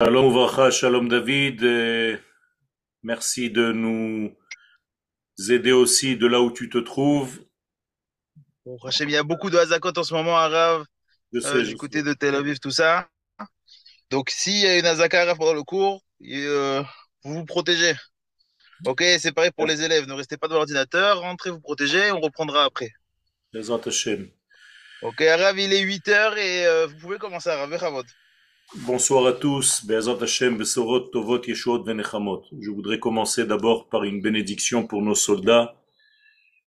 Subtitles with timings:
[0.00, 2.18] Shalom Uvracha, Shalom David, et
[3.02, 4.32] merci de nous
[5.50, 7.40] aider aussi de là où tu te trouves.
[8.64, 10.84] Bon, Hachem, il y a beaucoup de Hazakot en ce moment, Arav,
[11.32, 11.76] Je euh, sais, je du sais.
[11.76, 13.08] côté de Tel Aviv, tout ça.
[14.10, 16.80] Donc, s'il y a une Hazaka Arav pendant le cours, et, euh,
[17.24, 17.96] vous vous protégez.
[18.86, 20.06] Ok, c'est pareil pour les élèves.
[20.06, 22.92] Ne restez pas devant l'ordinateur, rentrez vous protéger, on reprendra après.
[23.52, 24.30] Bezrat Hashem.
[25.02, 28.04] Ok, Arav, il est 8 heures et euh, vous pouvez commencer, Arav, Bechavot.
[28.74, 29.86] Bonsoir à tous.
[29.88, 30.00] Je
[32.70, 35.74] voudrais commencer d'abord par une bénédiction pour nos soldats,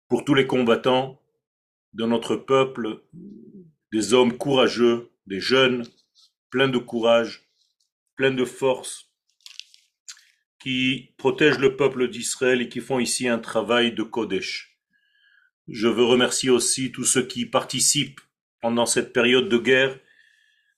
[0.07, 1.21] pour tous les combattants
[1.93, 3.01] de notre peuple,
[3.91, 5.85] des hommes courageux, des jeunes,
[6.49, 7.43] pleins de courage,
[8.15, 9.11] pleins de force,
[10.63, 14.77] qui protègent le peuple d'Israël et qui font ici un travail de Kodesh.
[15.67, 18.21] Je veux remercier aussi tous ceux qui participent
[18.61, 19.99] pendant cette période de guerre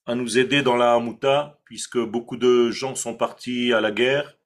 [0.05, 4.37] à nous aider dans la Hamouta, puisque beaucoup de gens sont partis à la guerre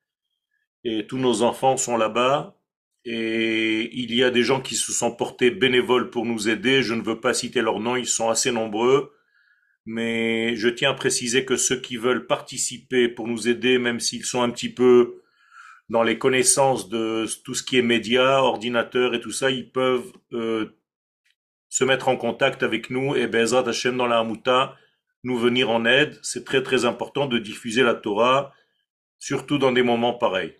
[0.83, 2.55] et tous nos enfants sont là-bas.
[3.05, 6.83] Et il y a des gens qui se sont portés bénévoles pour nous aider.
[6.83, 9.13] Je ne veux pas citer leurs noms, ils sont assez nombreux.
[9.85, 14.25] Mais je tiens à préciser que ceux qui veulent participer pour nous aider, même s'ils
[14.25, 15.21] sont un petit peu
[15.89, 20.11] dans les connaissances de tout ce qui est médias, ordinateurs et tout ça, ils peuvent
[20.33, 20.77] euh,
[21.69, 24.75] se mettre en contact avec nous et Bezrat Hashem dans la Hamouta,
[25.27, 26.17] nous venir en aide.
[26.23, 28.53] C'est très très important de diffuser la Torah,
[29.19, 30.55] surtout dans des moments pareils.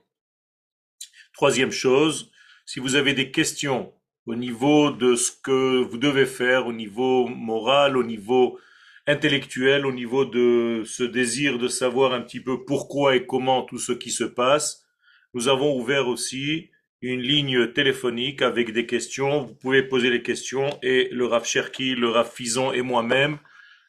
[1.34, 2.32] Troisième chose,
[2.66, 3.94] si vous avez des questions
[4.26, 8.60] au niveau de ce que vous devez faire, au niveau moral, au niveau
[9.06, 13.80] intellectuel, au niveau de ce désir de savoir un petit peu pourquoi et comment tout
[13.80, 14.86] ce qui se passe,
[15.34, 16.72] nous avons ouvert aussi
[17.02, 19.46] une ligne téléphonique avec des questions.
[19.46, 23.40] Vous pouvez poser les questions et le Rav Cherki, le Rav Fison et moi-même,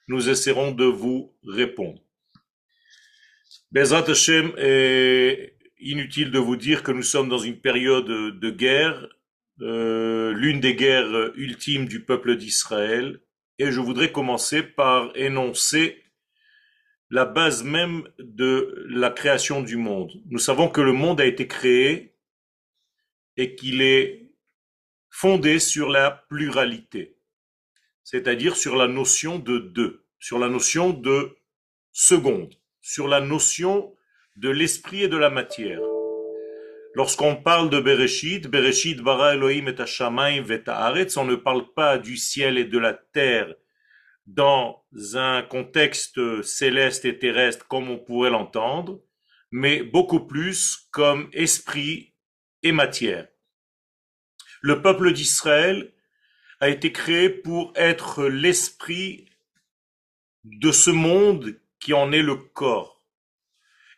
[0.09, 2.03] nous essaierons de vous répondre.
[3.71, 9.09] Bezrat Hashem, est inutile de vous dire que nous sommes dans une période de guerre,
[9.61, 13.21] euh, l'une des guerres ultimes du peuple d'Israël,
[13.59, 16.03] et je voudrais commencer par énoncer
[17.11, 20.13] la base même de la création du monde.
[20.27, 22.15] Nous savons que le monde a été créé
[23.37, 24.31] et qu'il est
[25.11, 27.18] fondé sur la pluralité,
[28.11, 31.37] c'est-à-dire sur la notion de deux, sur la notion de
[31.93, 33.95] seconde, sur la notion
[34.37, 35.83] de l'esprit et de la matière.
[36.95, 41.99] Lorsqu'on parle de Bereshit, Bereshit bara Elohim et Hashamayim vet haaretz, on ne parle pas
[41.99, 43.55] du ciel et de la terre
[44.27, 44.83] dans
[45.13, 49.03] un contexte céleste et terrestre comme on pourrait l'entendre,
[49.51, 52.15] mais beaucoup plus comme esprit
[52.63, 53.29] et matière.
[54.63, 55.93] Le peuple d'Israël
[56.61, 59.29] a été créé pour être l'esprit
[60.45, 63.05] de ce monde qui en est le corps.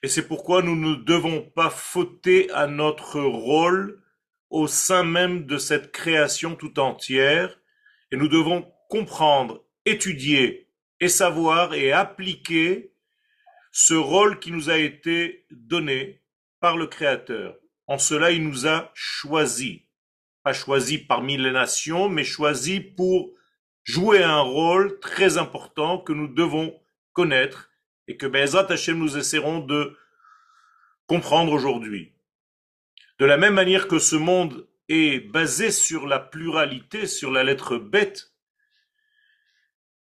[0.03, 4.03] Et c'est pourquoi nous ne devons pas fauter à notre rôle
[4.49, 7.57] au sein même de cette création tout entière,
[8.11, 10.69] et nous devons comprendre, étudier
[10.99, 12.93] et savoir et appliquer
[13.73, 16.21] ce rôle qui nous a été donné
[16.59, 17.57] par le Créateur.
[17.87, 19.81] En cela, il nous a choisis,
[20.43, 23.33] pas choisis parmi les nations, mais choisis pour
[23.85, 26.79] jouer un rôle très important que nous devons
[27.13, 27.71] connaître
[28.09, 29.97] et que Bezat Hashem nous essaierons de
[31.07, 32.15] comprendre aujourd'hui.
[33.19, 37.77] De la même manière que ce monde est basé sur la pluralité, sur la lettre
[37.77, 38.33] bête,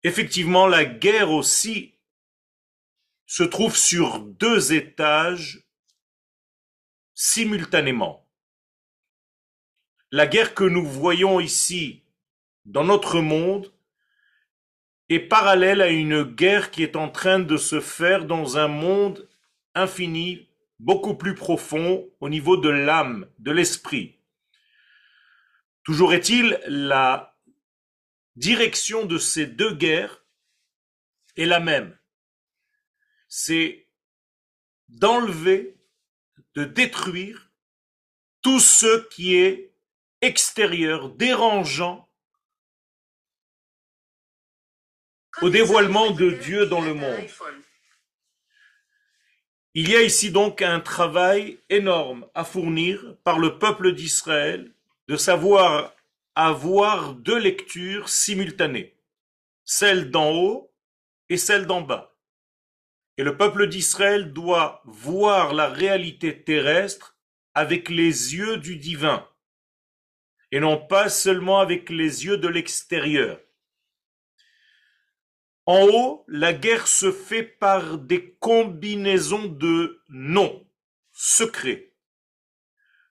[0.03, 1.95] effectivement la guerre aussi
[3.27, 5.65] se trouve sur deux étages
[7.15, 8.26] simultanément.
[10.17, 12.03] La guerre que nous voyons ici
[12.65, 13.71] dans notre monde
[15.11, 19.29] est parallèle à une guerre qui est en train de se faire dans un monde
[19.75, 24.19] infini, beaucoup plus profond au niveau de l'âme, de l'esprit.
[25.85, 27.37] Toujours est-il, la
[28.37, 30.25] direction de ces deux guerres
[31.37, 31.95] est la même.
[33.29, 33.87] C'est
[34.89, 35.77] d'enlever,
[36.55, 37.51] de détruire
[38.41, 39.76] tout ce qui est
[40.21, 42.09] extérieur, dérangeant
[45.43, 47.27] au dévoilement de Dieu dans le monde.
[49.75, 54.73] Il y a ici donc un travail énorme à fournir par le peuple d'Israël
[55.09, 55.95] de savoir
[56.35, 58.95] avoir deux lectures simultanées,
[59.65, 60.73] celle d'en haut
[61.29, 62.15] et celle d'en bas.
[63.19, 67.17] Et le peuple d'Israël doit voir la réalité terrestre
[67.55, 69.27] avec les yeux du divin
[70.53, 73.41] et non pas seulement avec les yeux de l'extérieur.
[75.67, 80.65] En haut, la guerre se fait par des combinaisons de noms
[81.13, 81.93] secrets,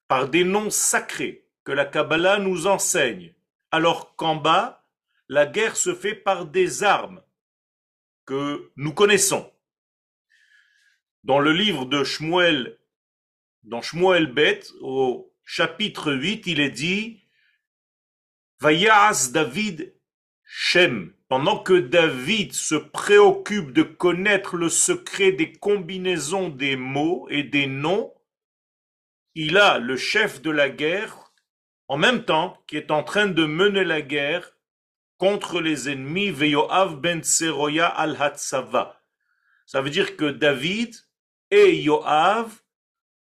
[0.08, 3.34] par des noms sacrés que la Kabbalah nous enseigne,
[3.72, 4.88] alors qu'en bas,
[5.28, 7.22] la guerre se fait par des armes
[8.26, 9.52] que nous connaissons.
[11.24, 12.78] Dans le livre de Shmuel,
[13.64, 17.25] dans Shmuel Bet, au chapitre 8, il est dit
[18.62, 19.94] Vayas David
[20.46, 21.14] Shem.
[21.28, 27.68] Pendant que David se préoccupe de connaître le secret des combinaisons des mots et des
[27.68, 28.14] noms,
[29.34, 31.34] il a le chef de la guerre
[31.88, 34.52] en même temps qui est en train de mener la guerre
[35.18, 39.02] contre les ennemis Veyoav ben Seroya al Hatsava.
[39.66, 40.96] Ça veut dire que David
[41.52, 42.62] et Yoav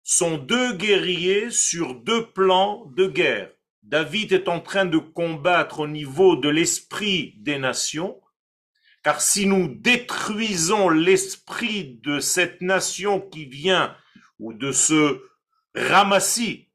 [0.03, 3.53] sont deux guerriers sur deux plans de guerre.
[3.91, 8.21] David est en train de combattre au niveau de l'esprit des nations,
[9.03, 13.97] car si nous détruisons l'esprit de cette nation qui vient,
[14.39, 15.21] ou de ce
[15.75, 16.69] ramassis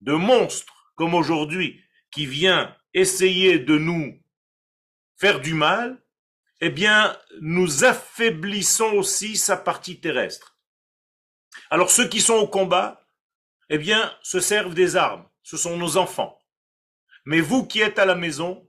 [0.00, 1.82] de monstres comme aujourd'hui,
[2.12, 4.22] qui vient essayer de nous
[5.16, 6.00] faire du mal,
[6.60, 10.56] eh bien, nous affaiblissons aussi sa partie terrestre.
[11.68, 13.08] Alors ceux qui sont au combat,
[13.70, 15.28] eh bien, se servent des armes.
[15.42, 16.39] Ce sont nos enfants.
[17.24, 18.66] Mais vous qui êtes à la maison,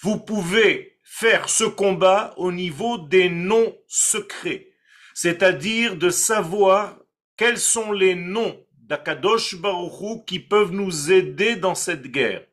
[0.00, 4.68] vous pouvez faire ce combat au niveau des noms secrets.
[5.14, 6.98] C'est-à-dire de savoir
[7.36, 12.44] quels sont les noms d'Akadosh Baruchou qui peuvent nous aider dans cette guerre.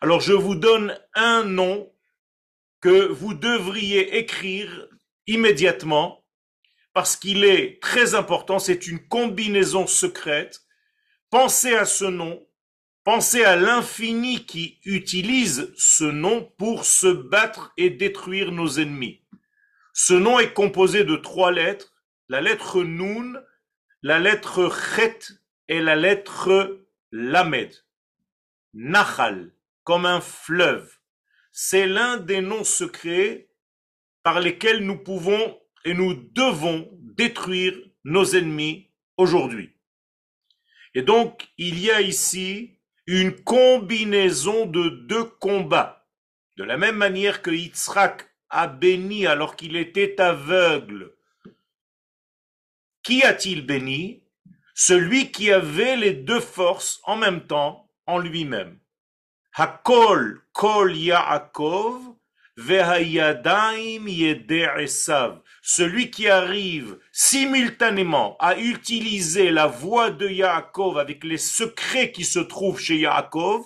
[0.00, 1.92] Alors je vous donne un nom
[2.80, 4.88] que vous devriez écrire
[5.26, 6.24] immédiatement
[6.92, 10.62] parce qu'il est très important, c'est une combinaison secrète.
[11.30, 12.47] Pensez à ce nom,
[13.10, 19.22] pensez à l'infini qui utilise ce nom pour se battre et détruire nos ennemis.
[19.94, 21.94] Ce nom est composé de trois lettres,
[22.28, 23.42] la lettre Nun,
[24.02, 25.20] la lettre Chet
[25.68, 27.72] et la lettre Lamed.
[28.74, 29.54] Nahal,
[29.84, 30.92] comme un fleuve.
[31.50, 33.48] C'est l'un des noms secrets
[34.22, 37.72] par lesquels nous pouvons et nous devons détruire
[38.04, 39.78] nos ennemis aujourd'hui.
[40.92, 42.77] Et donc, il y a ici
[43.10, 46.06] une combinaison de deux combats.
[46.58, 51.14] De la même manière que Yitzhak a béni alors qu'il était aveugle.
[53.02, 54.24] Qui a-t-il béni?
[54.74, 58.78] Celui qui avait les deux forces en même temps en lui-même.
[59.54, 62.14] Hakol kol Yaakov.
[65.62, 72.40] Celui qui arrive simultanément à utiliser la voix de Yaakov avec les secrets qui se
[72.40, 73.64] trouvent chez Yaakov,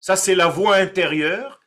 [0.00, 1.60] ça c'est la voix intérieure.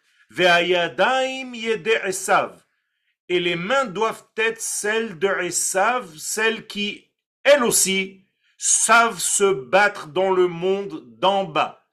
[3.30, 7.10] Et les mains doivent être celles de Esav, celles qui
[7.44, 8.26] elles aussi,
[8.58, 11.88] savent se battre dans le monde d'en bas.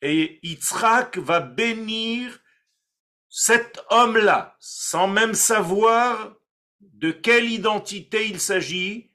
[0.00, 2.38] Et Yitzhak va bénir
[3.40, 6.34] cet homme-là, sans même savoir
[6.80, 9.12] de quelle identité il s'agit.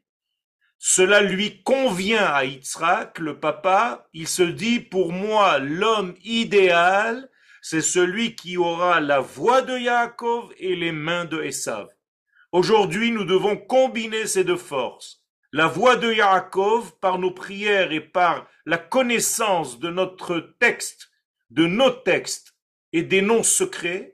[0.79, 4.07] Cela lui convient à Yitzhak, le papa.
[4.13, 7.29] Il se dit, pour moi, l'homme idéal,
[7.61, 11.89] c'est celui qui aura la voix de Yaakov et les mains de Esav.
[12.53, 15.21] Aujourd'hui, nous devons combiner ces deux forces
[15.51, 21.11] la voix de Yaakov par nos prières et par la connaissance de notre texte,
[21.49, 22.55] de nos textes
[22.93, 24.12] et des noms secrets,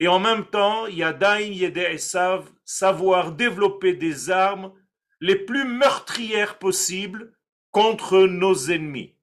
[0.00, 4.72] et en même temps, Yadaim Yede Esav, savoir développer des armes
[5.20, 7.36] les plus meurtrières possibles
[7.70, 9.14] contre nos ennemis.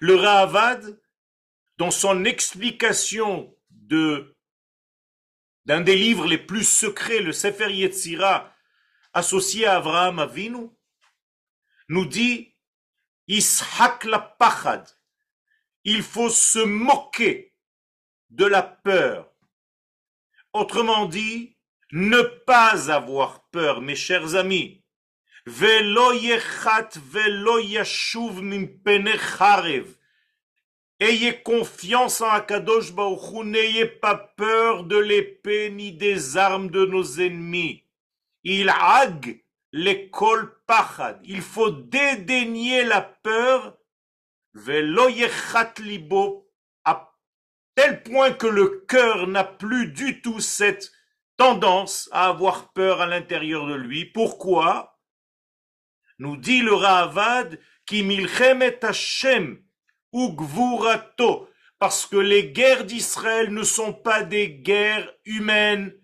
[0.00, 1.00] Le Rahavad,
[1.76, 4.34] dans son explication de
[5.66, 8.54] d'un des livres les plus secrets, le Sefer Yetzirah,
[9.12, 10.70] associé à Abraham Avinu,
[11.90, 12.56] nous dit
[13.28, 14.88] Ishak la pachad.
[15.84, 17.54] Il faut se moquer
[18.30, 19.27] de la peur.
[20.58, 21.56] Autrement dit,
[21.92, 24.82] ne pas avoir peur, mes chers amis.
[25.46, 27.60] Velo yechat velo
[30.98, 37.04] Ayez confiance en Akadosh Baruch n'ayez pas peur de l'épée ni des armes de nos
[37.04, 37.84] ennemis.
[38.42, 39.40] Il ag
[39.72, 41.20] l'école pachad.
[41.22, 43.78] Il faut dédaigner la peur,
[45.78, 46.47] libo, à
[47.78, 50.90] tel point que le cœur n'a plus du tout cette
[51.36, 54.04] tendance à avoir peur à l'intérieur de lui.
[54.04, 54.98] Pourquoi?
[56.18, 59.62] Nous dit le Ravad, qui milchemet Hashem,
[60.12, 65.94] ugvurato, Parce que les guerres d'Israël ne sont pas des guerres humaines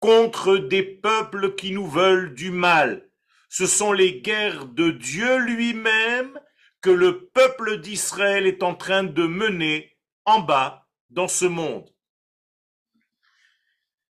[0.00, 3.08] contre des peuples qui nous veulent du mal.
[3.48, 6.38] Ce sont les guerres de Dieu lui-même
[6.82, 9.96] que le peuple d'Israël est en train de mener
[10.26, 11.90] en bas dans ce monde.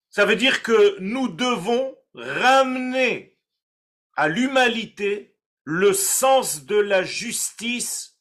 [0.10, 3.38] Ça veut dire que nous devons ramener
[4.16, 8.18] à l'humanité le sens de la justice,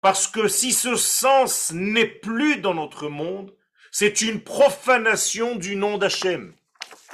[0.00, 3.54] parce que si ce sens n'est plus dans notre monde,
[3.90, 6.54] c'est une profanation du nom d'Hachem.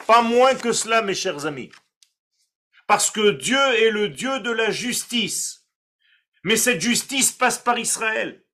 [0.07, 1.73] Pas moins que cela, mes chers amis.
[2.87, 5.67] Parce que Dieu est le Dieu de la justice.
[6.45, 8.46] Mais cette justice passe par Israël.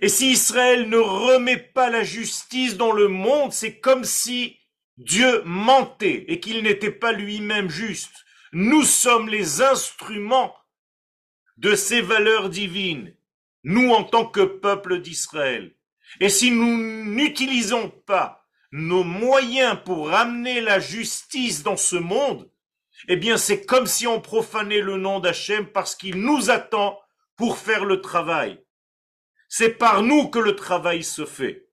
[0.00, 4.58] Et si Israël ne remet pas la justice dans le monde, c'est comme si
[4.96, 8.24] Dieu mentait et qu'il n'était pas lui-même juste.
[8.52, 10.54] Nous sommes les instruments
[11.56, 13.14] de ces valeurs divines,
[13.62, 15.74] nous en tant que peuple d'Israël.
[16.20, 22.50] Et si nous n'utilisons pas nos moyens pour ramener la justice dans ce monde,
[23.08, 26.98] eh bien c'est comme si on profanait le nom d'Hachem parce qu'il nous attend
[27.36, 28.63] pour faire le travail.
[29.56, 31.70] C'est par nous que le travail se fait.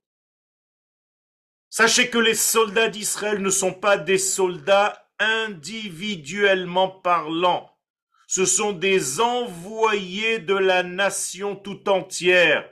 [1.71, 7.75] Sachez que les soldats d'Israël ne sont pas des soldats individuellement parlant.
[8.27, 12.71] Ce sont des envoyés de la nation tout entière.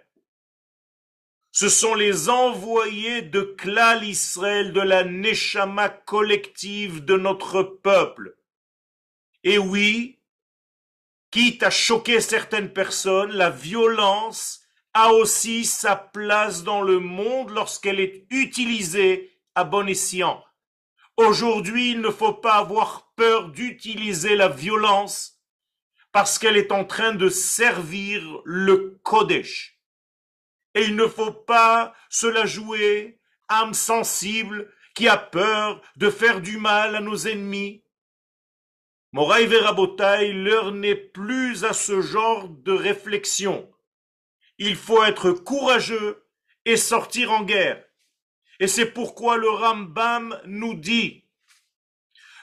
[1.52, 8.38] Ce sont les envoyés de Klal Israël, de la Neshama collective de notre peuple.
[9.44, 10.20] Et oui,
[11.32, 18.00] quitte à choquer certaines personnes, la violence a aussi sa place dans le monde lorsqu'elle
[18.00, 20.44] est utilisée à bon escient.
[21.18, 25.40] Aujourd'hui, il ne faut pas avoir peur d'utiliser la violence
[26.12, 29.80] parce qu'elle est en train de servir le Kodesh.
[30.76, 36.42] Et il ne faut pas se la jouer âme sensible qui a peur de faire
[36.42, 37.84] du mal à nos ennemis.
[39.12, 43.70] Moraï Verabotai, l'heure n'est plus à ce genre de réflexion
[44.60, 46.24] il faut être courageux
[46.66, 47.84] et sortir en guerre.
[48.60, 51.26] Et c'est pourquoi le Rambam nous dit,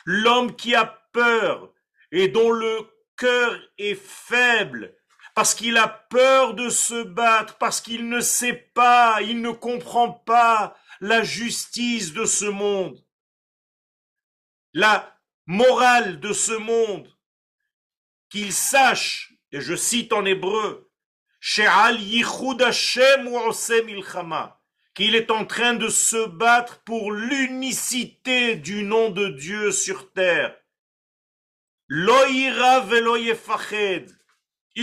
[0.07, 1.73] l'homme qui a peur
[2.11, 4.97] et dont le cœur est faible,
[5.35, 10.11] parce qu'il a peur de se battre, parce qu'il ne sait pas, il ne comprend
[10.11, 13.05] pas la justice de ce monde,
[14.73, 17.15] la morale de ce monde,
[18.31, 20.86] qu'il sache, et je cite en hébreu,
[24.95, 30.59] qu'il est en train de se battre pour l'unicité du nom de Dieu sur terre.
[31.89, 32.13] Il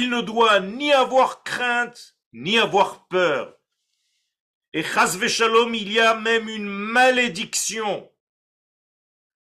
[0.10, 3.58] ne doit ni avoir crainte, ni avoir peur.
[4.72, 8.10] Et il y a même une malédiction.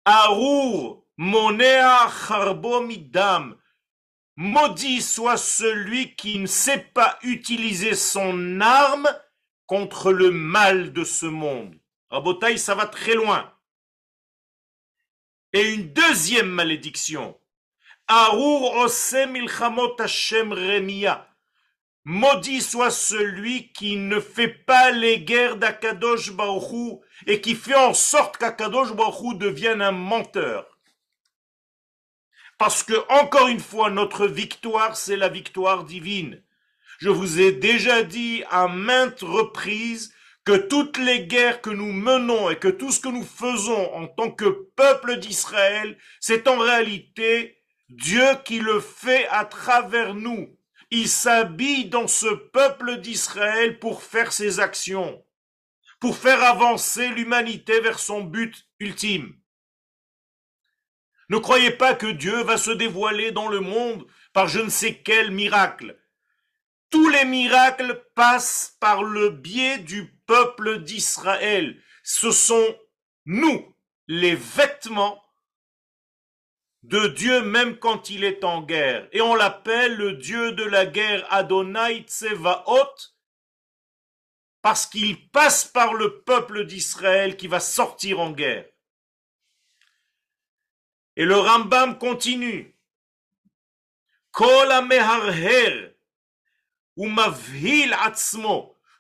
[0.05, 3.57] Arur monea charbomidam.
[4.45, 9.09] Maudit soit celui qui ne sait pas utiliser son arme
[9.67, 11.79] contre le mal de ce monde.
[12.11, 13.55] Rabotaï, ça va très loin.
[15.53, 17.39] Et une deuxième malédiction.
[18.09, 21.29] Arur osem ilchamot Hashem remia.
[22.05, 27.95] Maudit soit celui qui ne fait pas les guerres d'Akadosh Baruch et qui fait en
[27.95, 30.72] sorte qu'Akadosh Baruch devienne un menteur.
[32.63, 36.45] Parce que, encore une fois, notre victoire, c'est la victoire divine.
[37.01, 40.15] Je vous ai déjà dit à maintes reprises
[40.45, 44.07] que toutes les guerres que nous menons et que tout ce que nous faisons en
[44.07, 50.57] tant que peuple d'Israël, c'est en réalité Dieu qui le fait à travers nous.
[50.93, 55.21] Il s'habille dans ce peuple d'Israël pour faire ses actions,
[55.99, 59.35] pour faire avancer l'humanité vers son but ultime.
[61.29, 65.01] Ne croyez pas que Dieu va se dévoiler dans le monde par je ne sais
[65.03, 65.99] quel miracle.
[66.91, 71.81] Tous les miracles passent par le biais du peuple d'Israël.
[72.03, 72.77] Ce sont
[73.25, 73.75] nous,
[74.09, 75.23] les vêtements
[76.83, 79.09] de Dieu même quand il est en guerre.
[79.13, 82.89] Et on l'appelle le Dieu de la guerre Adonai Tsevaot
[84.61, 88.67] parce qu'il passe par le peuple d'Israël qui va sortir en guerre.
[91.17, 92.75] Et le Rambam continue.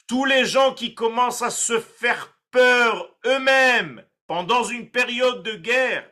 [0.07, 6.11] Tous les gens qui commencent à se faire peur eux-mêmes pendant une période de guerre,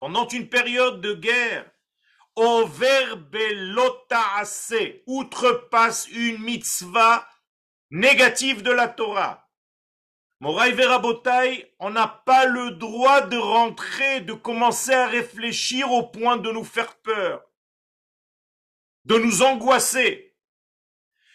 [0.00, 1.70] pendant une période de guerre,
[5.06, 7.28] outrepasse une mitzvah
[7.90, 9.47] négative de la Torah.
[10.40, 16.36] Moraï Verabotai, on n'a pas le droit de rentrer, de commencer à réfléchir au point
[16.36, 17.42] de nous faire peur,
[19.04, 20.36] de nous angoisser.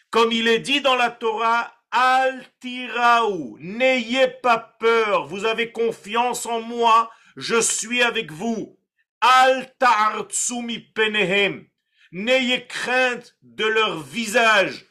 [0.09, 6.61] Comme il est dit dans la Torah, Altiraou, n'ayez pas peur, vous avez confiance en
[6.61, 8.79] moi, je suis avec vous.
[9.19, 11.67] Altartsumi penehem,
[12.13, 14.85] n'ayez crainte de leur visage,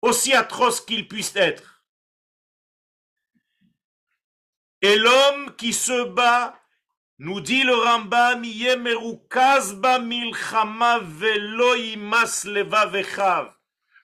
[0.00, 1.71] aussi atroce qu'ils puissent être.
[4.82, 6.58] Et l'homme qui se bat,
[7.18, 8.42] nous dit le Rambam,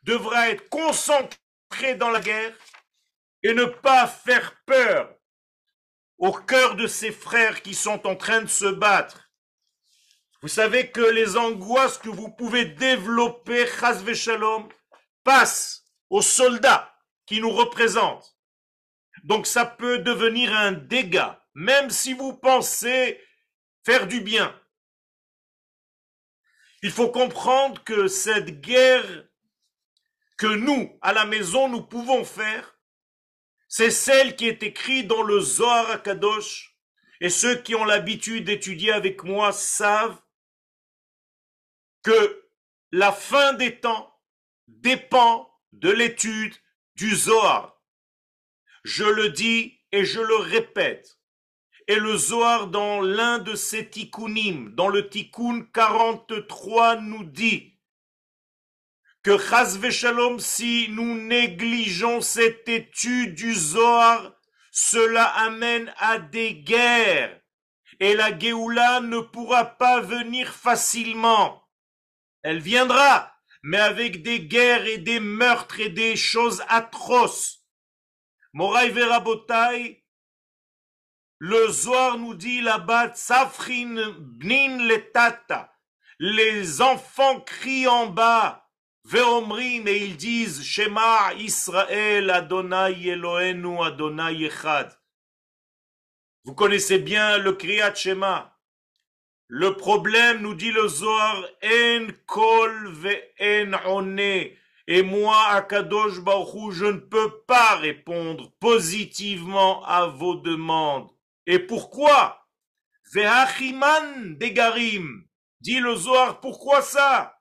[0.04, 2.54] devra être concentré dans la guerre
[3.42, 5.12] et ne pas faire peur
[6.18, 9.30] au cœur de ses frères qui sont en train de se battre.
[10.42, 14.68] Vous savez que les angoisses que vous pouvez développer, chas shalom,
[15.24, 16.94] passent aux soldats
[17.26, 18.37] qui nous représentent.
[19.28, 23.22] Donc ça peut devenir un dégât, même si vous pensez
[23.84, 24.58] faire du bien.
[26.82, 29.28] Il faut comprendre que cette guerre
[30.38, 32.78] que nous, à la maison, nous pouvons faire,
[33.68, 36.74] c'est celle qui est écrite dans le Zohar Kadosh,
[37.20, 40.22] et ceux qui ont l'habitude d'étudier avec moi savent
[42.02, 42.48] que
[42.92, 44.18] la fin des temps
[44.68, 46.54] dépend de l'étude
[46.94, 47.77] du Zohar.
[48.88, 51.18] Je le dis et je le répète.
[51.88, 57.78] Et le Zohar dans l'un de ses tikkunim, dans le tikkun 43, nous dit
[59.22, 64.32] que Chaz Shalom, si nous négligeons cette étude du Zohar,
[64.70, 67.38] cela amène à des guerres.
[68.00, 71.68] Et la Géoula ne pourra pas venir facilement.
[72.42, 77.57] Elle viendra, mais avec des guerres et des meurtres et des choses atroces.
[78.58, 80.04] Moraï Verabotai,
[81.38, 85.72] le Zohar nous dit là-bas, Safrin Bnin Letata,
[86.18, 88.68] les enfants crient en bas,
[89.04, 94.92] Veomrim, et ils disent, Shema Israël Adonai Elohenu Adonai Echad.
[96.42, 98.58] Vous connaissez bien le Kriyat Shema.
[99.46, 103.70] Le problème, nous dit le Zohar, en kol ve en.
[104.90, 111.10] Et moi, Akadosh Baruch je ne peux pas répondre positivement à vos demandes.
[111.46, 112.48] Et pourquoi?
[113.12, 115.24] Vehachiman degarim.
[115.60, 117.38] Dit le Zohar, pourquoi ça?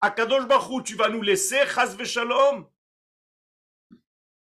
[0.00, 2.66] Akadosh Baruch tu vas nous laisser, chas shalom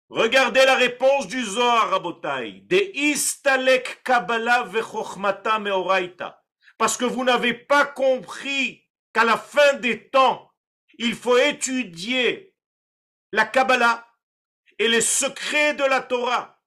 [0.10, 2.66] Regardez la réponse du Zohar, Rabotai.
[2.66, 6.44] De istalek kabbalah vechochmata meoraita
[6.78, 10.52] parce que vous n'avez pas compris qu'à la fin des temps,
[10.98, 12.54] il faut étudier
[13.32, 14.08] la Kabbalah
[14.80, 16.60] et les secrets de la Torah.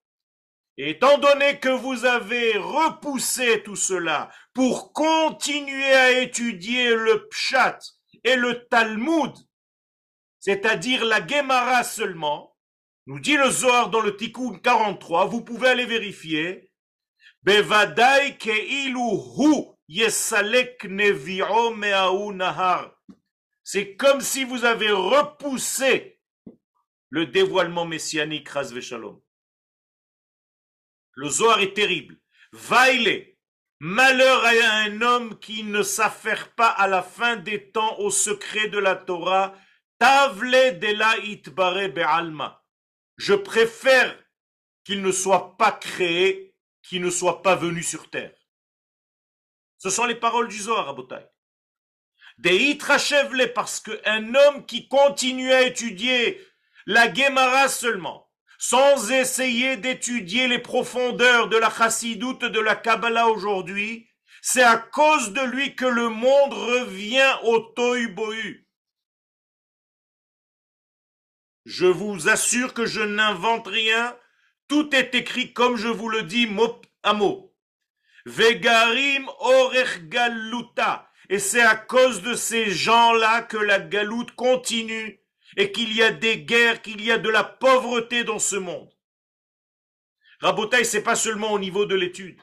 [0.78, 7.78] Étant donné que vous avez repoussé tout cela pour continuer à étudier le Pshat
[8.24, 9.32] et le Talmud,
[10.38, 12.56] c'est-à-dire la Gemara seulement,
[13.06, 16.70] nous dit le Zohar dans le Tikkun 43, vous pouvez aller vérifier,
[17.42, 18.94] Bevadai hu
[23.68, 26.20] c'est comme si vous avez repoussé
[27.10, 28.48] le dévoilement messianique,
[28.80, 29.20] Shalom.
[31.14, 32.16] Le Zohar est terrible.
[32.52, 33.34] Vaile,
[33.80, 34.50] malheur à
[34.84, 38.94] un homme qui ne s'affaire pas à la fin des temps au secret de la
[38.94, 39.52] Torah.
[39.98, 42.64] Tavle de la itbare be'alma.
[43.16, 44.16] Je préfère
[44.84, 48.38] qu'il ne soit pas créé, qu'il ne soit pas venu sur terre.
[49.78, 51.28] Ce sont les paroles du Zohar, Rabotai.
[52.38, 52.78] Des
[53.54, 56.40] parce qu'un homme qui continue à étudier
[56.84, 64.08] la Gemara seulement, sans essayer d'étudier les profondeurs de la chassidoute de la Kabbalah aujourd'hui,
[64.42, 68.68] c'est à cause de lui que le monde revient au tohu
[71.64, 74.16] Je vous assure que je n'invente rien,
[74.68, 77.54] tout est écrit comme je vous le dis mot à mot.
[78.24, 81.05] Vegarim orech galuta.
[81.28, 85.20] Et c'est à cause de ces gens-là que la galoute continue
[85.56, 88.92] et qu'il y a des guerres, qu'il y a de la pauvreté dans ce monde.
[90.40, 92.40] Rabotaï, c'est pas seulement au niveau de l'étude.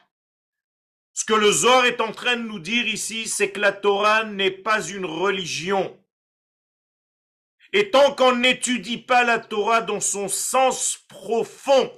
[1.12, 4.24] Ce que le Zohar est en train de nous dire ici, c'est que la Torah
[4.24, 5.96] n'est pas une religion.
[7.72, 11.92] Et tant qu'on n'étudie pas la Torah dans son sens profond,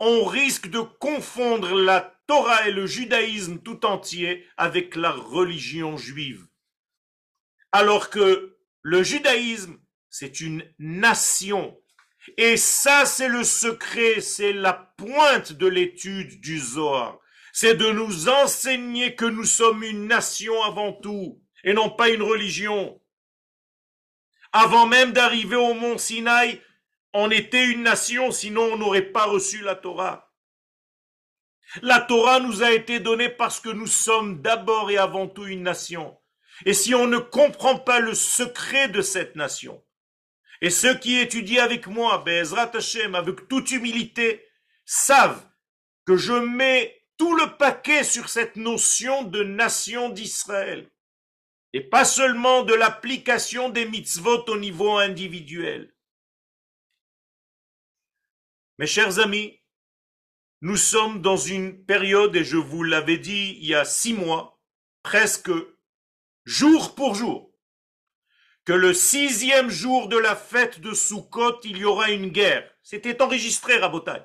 [0.00, 6.46] on risque de confondre la Torah et le judaïsme tout entier avec la religion juive.
[7.72, 9.78] Alors que le judaïsme,
[10.10, 11.78] c'est une nation
[12.38, 17.18] Et ça, c'est le secret, c'est la pointe de l'étude du Zohar.
[17.52, 22.22] C'est de nous enseigner que nous sommes une nation avant tout, et non pas une
[22.22, 23.00] religion.
[24.52, 26.60] Avant même d'arriver au mont Sinaï,
[27.18, 30.32] on était une nation, sinon on n'aurait pas reçu la Torah.
[31.82, 35.62] La Torah nous a été donnée parce que nous sommes d'abord et avant tout une
[35.62, 36.16] nation.
[36.64, 39.82] Et si on ne comprend pas le secret de cette nation,
[40.62, 44.46] et ceux qui étudient avec moi, Bezrat Hashem, avec toute humilité,
[44.84, 45.46] savent
[46.06, 50.90] que je mets tout le paquet sur cette notion de nation d'Israël.
[51.72, 55.92] Et pas seulement de l'application des mitzvot au niveau individuel.
[58.78, 59.58] Mes chers amis,
[60.60, 64.60] nous sommes dans une période, et je vous l'avais dit il y a six mois,
[65.02, 65.50] presque
[66.44, 67.50] jour pour jour,
[68.66, 72.70] que le sixième jour de la fête de Sukkot, il y aura une guerre.
[72.82, 74.20] C'était enregistré, à Rabotai.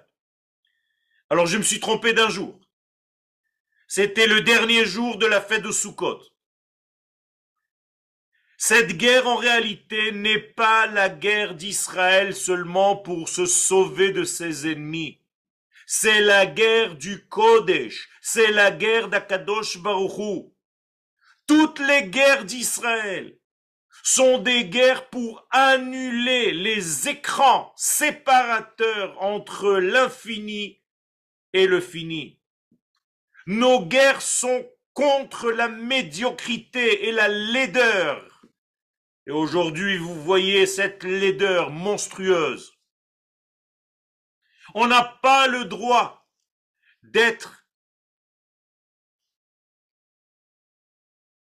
[1.30, 2.60] Alors je me suis trompé d'un jour.
[3.88, 6.22] C'était le dernier jour de la fête de Sukkot.
[8.64, 14.72] Cette guerre en réalité n'est pas la guerre d'Israël seulement pour se sauver de ses
[14.72, 15.20] ennemis.
[15.88, 20.54] C'est la guerre du Kodesh, c'est la guerre d'Akadosh Baruchou.
[21.48, 23.36] Toutes les guerres d'Israël
[24.04, 30.84] sont des guerres pour annuler les écrans séparateurs entre l'infini
[31.54, 32.40] et le fini.
[33.48, 38.31] Nos guerres sont contre la médiocrité et la laideur.
[39.28, 42.78] Et aujourd'hui, vous voyez cette laideur monstrueuse.
[44.74, 46.28] On n'a pas le droit
[47.04, 47.68] d'être.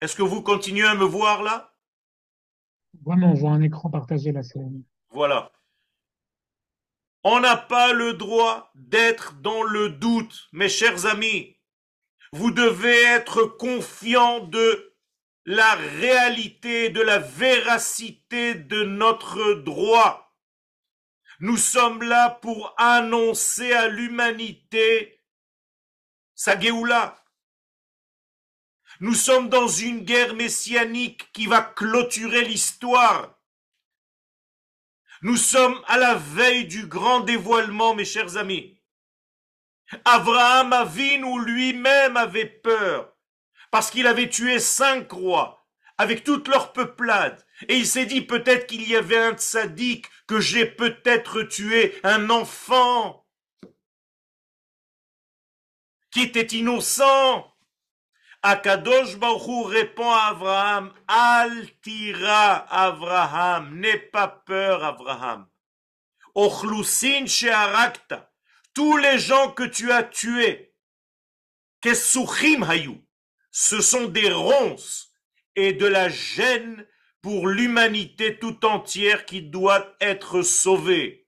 [0.01, 1.75] Est-ce que vous continuez à me voir là?
[3.05, 4.43] Vraiment, on voit un écran partagé là.
[5.11, 5.53] Voilà.
[7.25, 11.59] On n'a pas le droit d'être dans le doute, mes chers amis.
[12.33, 14.96] Vous devez être confiant de
[15.47, 20.37] la réalité, de la véracité de notre droit.
[21.39, 25.23] Nous sommes là pour annoncer à l'humanité
[26.35, 27.25] sa Géoula.
[29.01, 33.39] Nous sommes dans une guerre messianique qui va clôturer l'histoire.
[35.23, 38.81] Nous sommes à la veille du grand dévoilement, mes chers amis.
[40.05, 43.16] Abraham Avinu lui-même avait peur
[43.77, 47.45] parce qu'il avait tué cinq rois avec toute leur peuplade.
[47.69, 52.31] Et il s'est dit peut-être qu'il y avait un tzaddik, que j'ai peut-être tué un
[52.31, 53.27] enfant
[56.11, 57.55] qui était innocent.
[58.41, 65.47] Akadosh Baruch répond à Abraham, Altira Abraham, n'aie pas peur Abraham.
[66.35, 68.33] Ochlusin she'arakta,
[68.73, 70.75] tous les gens que tu as tués,
[71.83, 73.06] kesuchim hayu,
[73.59, 75.15] ce sont des ronces
[75.55, 76.87] et de la gêne
[77.23, 81.27] pour l'humanité tout entière qui doit être sauvée.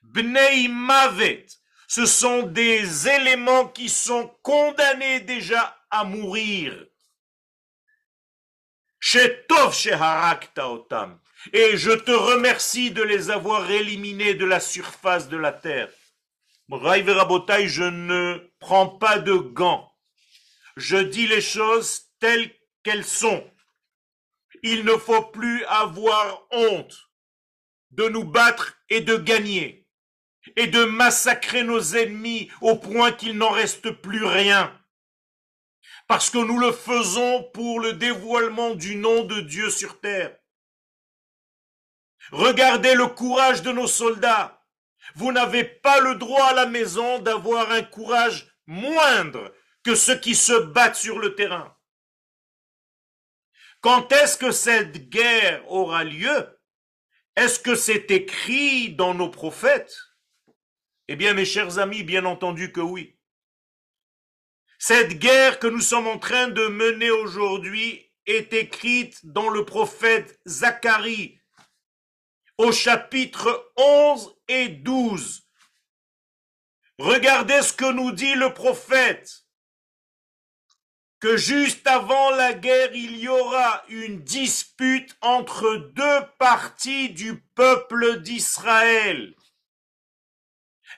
[0.00, 1.44] Bnei Mavet,
[1.86, 6.86] ce sont des éléments qui sont condamnés déjà à mourir.
[11.52, 15.90] Et je te remercie de les avoir éliminés de la surface de la terre.
[16.70, 19.92] je ne prends pas de gants.
[20.78, 23.44] Je dis les choses telles qu'elles sont.
[24.62, 27.10] Il ne faut plus avoir honte
[27.90, 29.88] de nous battre et de gagner
[30.54, 34.72] et de massacrer nos ennemis au point qu'il n'en reste plus rien
[36.06, 40.38] parce que nous le faisons pour le dévoilement du nom de Dieu sur terre.
[42.30, 44.64] Regardez le courage de nos soldats.
[45.16, 50.34] Vous n'avez pas le droit à la maison d'avoir un courage moindre que ceux qui
[50.34, 51.76] se battent sur le terrain.
[53.80, 56.58] Quand est-ce que cette guerre aura lieu?
[57.36, 59.96] Est-ce que c'est écrit dans nos prophètes?
[61.06, 63.18] Eh bien, mes chers amis, bien entendu que oui.
[64.78, 70.38] Cette guerre que nous sommes en train de mener aujourd'hui est écrite dans le prophète
[70.46, 71.40] Zacharie
[72.58, 75.48] au chapitre 11 et 12.
[76.98, 79.37] Regardez ce que nous dit le prophète.
[81.20, 88.20] Que juste avant la guerre, il y aura une dispute entre deux parties du peuple
[88.20, 89.34] d'Israël.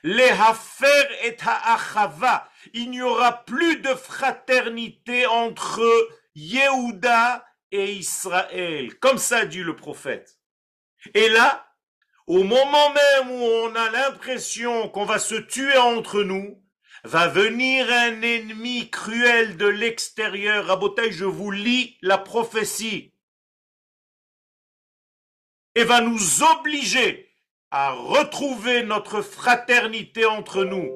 [0.03, 5.81] Les Hafer et Ha'achava, il n'y aura plus de fraternité entre
[6.35, 8.97] Yehuda et Israël.
[8.99, 10.37] Comme ça dit le prophète.
[11.15, 11.67] Et là,
[12.27, 16.60] au moment même où on a l'impression qu'on va se tuer entre nous,
[17.03, 20.65] va venir un ennemi cruel de l'extérieur.
[20.65, 23.13] Rabotaï, je vous lis la prophétie.
[25.75, 27.29] Et va nous obliger
[27.71, 30.89] à retrouver notre fraternité entre nous.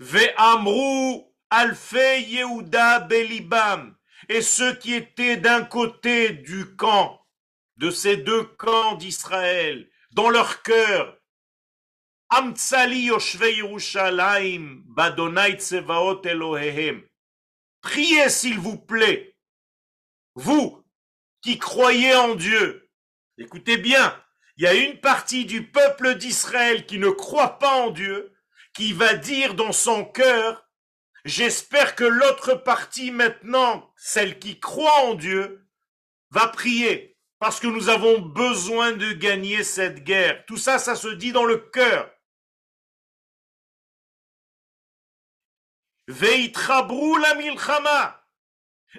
[0.00, 3.96] Ve'amru alfe Yehuda belibam.
[4.28, 7.20] Et ceux qui étaient d'un côté du camp,
[7.76, 11.18] de ces deux camps d'Israël, dans leur cœur,
[12.36, 14.82] Amtsali Yerushalayim.
[17.80, 19.36] Priez s'il vous plaît,
[20.34, 20.84] vous
[21.42, 22.90] qui croyez en Dieu.
[23.38, 24.20] Écoutez bien,
[24.56, 28.34] il y a une partie du peuple d'Israël qui ne croit pas en Dieu,
[28.74, 30.68] qui va dire dans son cœur,
[31.24, 35.68] j'espère que l'autre partie maintenant, celle qui croit en Dieu,
[36.30, 40.44] va prier, parce que nous avons besoin de gagner cette guerre.
[40.46, 42.10] Tout ça, ça se dit dans le cœur.
[46.08, 48.24] Veitrabrou la.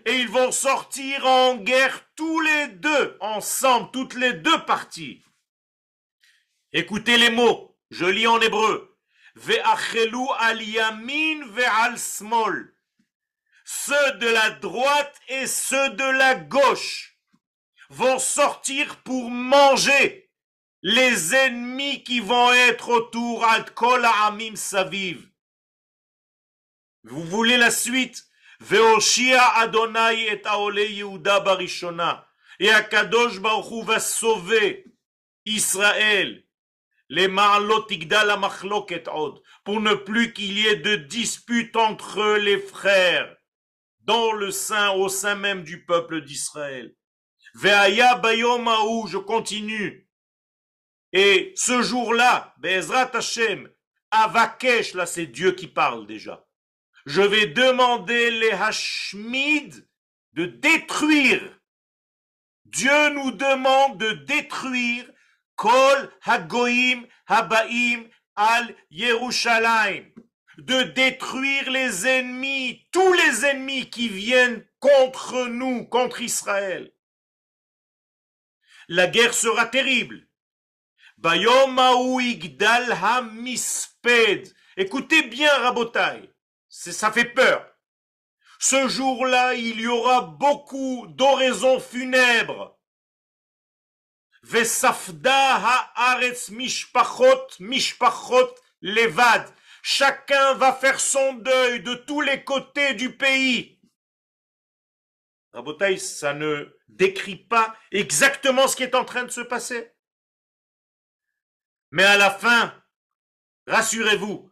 [0.05, 5.23] Et ils vont sortir en guerre tous les deux, ensemble, toutes les deux parties.
[6.73, 8.97] Écoutez les mots, je lis en hébreu.
[9.35, 12.75] Ve'achelu al yamin ve'al smol.
[13.63, 17.17] Ceux de la droite et ceux de la gauche
[17.89, 20.29] vont sortir pour manger
[20.81, 25.27] les ennemis qui vont être autour al kol ha'amim saviv.
[27.07, 28.25] Vous voulez la suite?
[28.59, 32.27] Veoshia Adonai et Aole Yehuda barishona.
[32.59, 34.85] Et Akadosh Baruch Hu va sauver
[35.45, 36.43] Israël.
[37.09, 37.29] Les
[37.89, 39.39] Igdal HaMachloket Od.
[39.63, 43.37] Pour ne plus qu'il y ait de dispute entre les frères.
[43.99, 46.95] Dans le sein, au sein même du peuple d'Israël.
[47.53, 48.65] Ve'aya Bayom
[49.07, 50.09] je continue.
[51.13, 53.69] Et ce jour-là, Be'ezrat Hashem,
[54.09, 56.45] Avakesh, là c'est Dieu qui parle déjà
[57.05, 59.87] je vais demander les Hashmid
[60.33, 61.59] de détruire.
[62.65, 65.05] Dieu nous demande de détruire
[65.55, 70.05] Kol Hagoim Habaim al Yerushalayim,
[70.57, 76.91] de détruire les ennemis, tous les ennemis qui viennent contre nous, contre Israël.
[78.87, 80.27] La guerre sera terrible.
[81.17, 81.79] Bayom
[82.19, 84.53] Igdal Hamisped.
[84.75, 86.34] Écoutez bien, Rabotai
[86.75, 87.65] ça fait peur.
[88.59, 92.77] Ce jour-là, il y aura beaucoup d'oraisons funèbres.
[94.43, 95.55] Vesafda
[95.95, 99.49] haaretz mishpachot mishpachot levad.
[99.81, 103.79] Chacun va faire son deuil de tous les côtés du pays.
[105.53, 109.93] Rabotaï, ça ne décrit pas exactement ce qui est en train de se passer.
[111.91, 112.73] Mais à la fin,
[113.67, 114.51] rassurez-vous,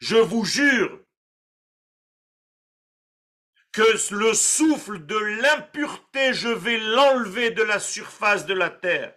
[0.00, 1.00] je vous jure
[3.72, 9.14] que le souffle de l'impureté, je vais l'enlever de la surface de la terre.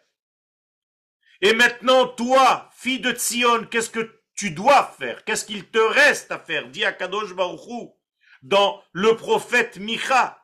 [1.42, 5.24] Et maintenant, toi, fille de Tzion, qu'est-ce que tu dois faire?
[5.24, 6.68] Qu'est-ce qu'il te reste à faire?
[6.70, 7.96] Dit Akadosh Baruchou
[8.42, 10.37] dans le prophète Micha.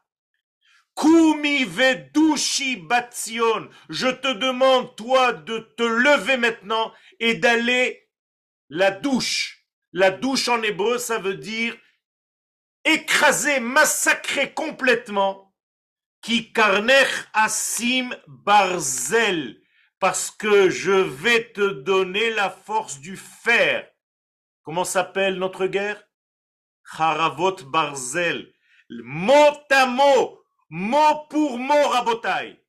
[0.95, 3.69] Kumi vedushi batzion.
[3.89, 8.09] Je te demande, toi, de te lever maintenant et d'aller
[8.69, 9.65] la douche.
[9.91, 11.75] La douche en hébreu, ça veut dire
[12.85, 15.53] écraser, massacrer complètement.
[16.21, 19.59] Ki karnech asim barzel.
[19.99, 23.89] Parce que je vais te donner la force du fer.
[24.63, 26.03] Comment s'appelle notre guerre?
[26.97, 28.53] Haravot barzel.
[28.89, 30.42] Mot à mot
[30.73, 32.59] mot pour mot, rabotaille.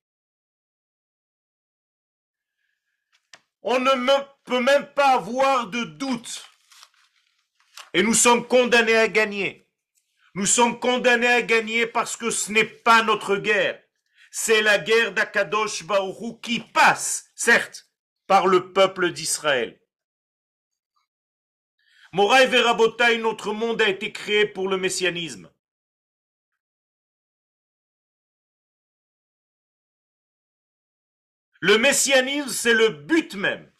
[3.63, 3.89] On ne
[4.43, 6.45] peut même pas avoir de doute.
[7.95, 9.67] Et nous sommes condamnés à gagner.
[10.35, 13.81] Nous sommes condamnés à gagner parce que ce n'est pas notre guerre.
[14.29, 17.89] C'est la guerre d'Akadosh Baourou qui passe, certes,
[18.27, 19.81] par le peuple d'Israël.
[22.11, 25.49] Moraï Verabotaï, notre monde a été créé pour le messianisme.
[31.61, 33.71] Le messianisme, c'est le but même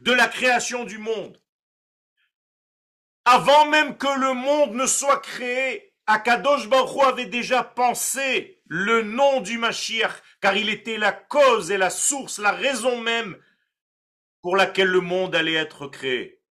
[0.00, 1.40] de la création du monde.
[3.24, 9.40] Avant même que le monde ne soit créé, Akadosh Baruch avait déjà pensé le nom
[9.40, 13.40] du Mashiach, car il était la cause et la source, la raison même
[14.40, 16.42] pour laquelle le monde allait être créé.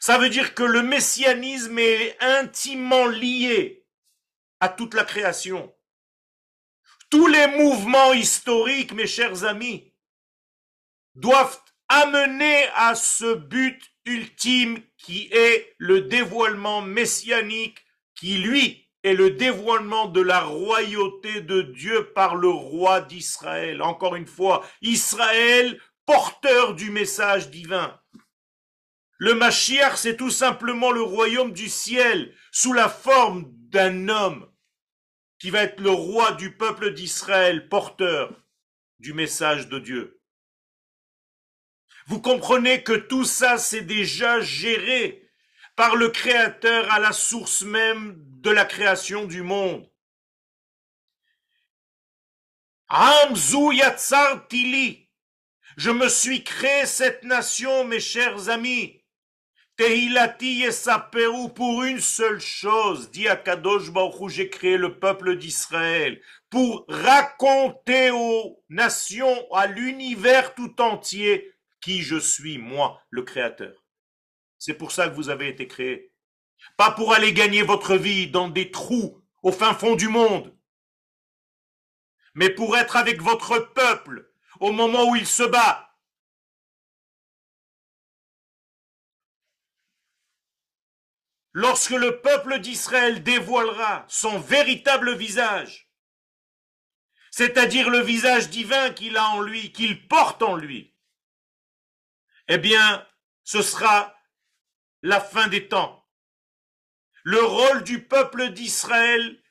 [0.00, 3.86] Ça veut dire que le messianisme est intimement lié
[4.60, 5.74] à toute la création.
[7.10, 9.94] Tous les mouvements historiques, mes chers amis,
[11.14, 17.78] doivent amener à ce but ultime qui est le dévoilement messianique,
[18.14, 23.80] qui lui est le dévoilement de la royauté de Dieu par le roi d'Israël.
[23.80, 27.98] Encore une fois, Israël, porteur du message divin.
[29.18, 34.46] Le Mashiach, c'est tout simplement le royaume du ciel, sous la forme d'un homme
[35.38, 38.34] qui va être le roi du peuple d'Israël, porteur
[38.98, 40.20] du message de Dieu.
[42.06, 45.30] Vous comprenez que tout ça, c'est déjà géré
[45.76, 49.88] par le Créateur à la source même de la création du monde.
[54.48, 55.08] Tili.
[55.76, 58.97] Je me suis créé cette nation, mes chers amis.
[59.78, 66.84] Tehilati Yesaperu pour une seule chose, dit Akadosh Baruch j'ai créé le peuple d'Israël pour
[66.88, 73.84] raconter aux nations, à l'univers tout entier, qui je suis, moi, le Créateur.
[74.58, 76.10] C'est pour ça que vous avez été créés.
[76.76, 80.52] Pas pour aller gagner votre vie dans des trous au fin fond du monde,
[82.34, 85.87] mais pour être avec votre peuple au moment où il se bat,
[91.52, 95.90] lorsque le peuple d'Israël dévoilera son véritable visage,
[97.30, 100.94] c'est-à-dire le visage divin qu'il a en lui, qu'il porte en lui,
[102.48, 103.06] eh bien,
[103.44, 104.16] ce sera
[105.02, 106.06] la fin des temps.
[107.22, 109.42] Le rôle du peuple d'Israël,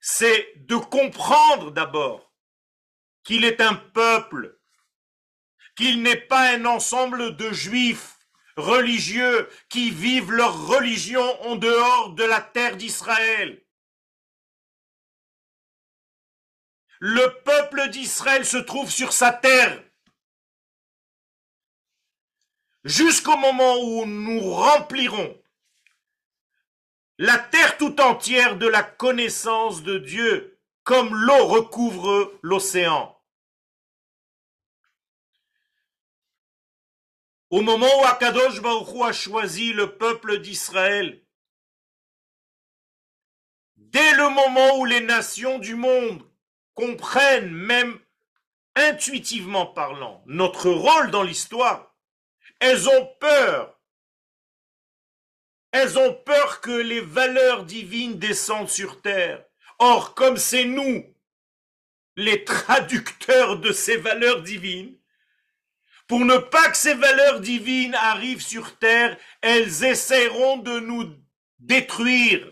[0.00, 2.34] c'est de comprendre d'abord
[3.24, 4.60] qu'il est un peuple,
[5.76, 8.17] qu'il n'est pas un ensemble de juifs
[8.58, 13.62] religieux qui vivent leur religion en dehors de la terre d'Israël.
[17.00, 19.82] Le peuple d'Israël se trouve sur sa terre.
[22.84, 25.40] Jusqu'au moment où nous remplirons
[27.18, 33.17] la terre tout entière de la connaissance de Dieu, comme l'eau recouvre l'océan.
[37.50, 41.22] Au moment où Akadosh Baruch a choisi le peuple d'Israël,
[43.76, 46.22] dès le moment où les nations du monde
[46.74, 47.98] comprennent, même
[48.74, 51.94] intuitivement parlant, notre rôle dans l'histoire,
[52.60, 53.80] elles ont peur.
[55.72, 59.44] Elles ont peur que les valeurs divines descendent sur terre.
[59.78, 61.04] Or, comme c'est nous,
[62.16, 64.97] les traducteurs de ces valeurs divines,
[66.08, 71.14] pour ne pas que ces valeurs divines arrivent sur terre, elles essaieront de nous
[71.58, 72.50] détruire.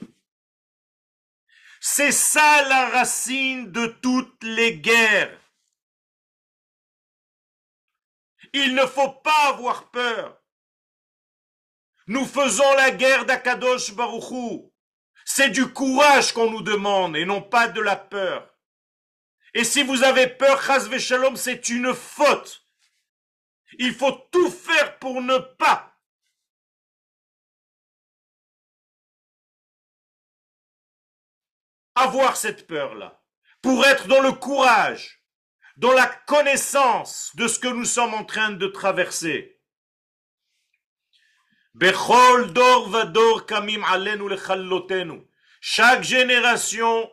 [1.80, 5.40] C'est ça la racine de toutes les guerres.
[8.52, 10.38] Il ne faut pas avoir peur.
[12.08, 14.72] Nous faisons la guerre d'Akadosh Baruchou.
[15.24, 18.54] C'est du courage qu'on nous demande et non pas de la peur.
[19.54, 22.65] Et si vous avez peur, Chas Shalom, c'est une faute.
[23.78, 25.96] Il faut tout faire pour ne pas
[31.94, 33.22] avoir cette peur-là,
[33.62, 35.22] pour être dans le courage,
[35.76, 39.60] dans la connaissance de ce que nous sommes en train de traverser.
[45.60, 47.10] Chaque génération,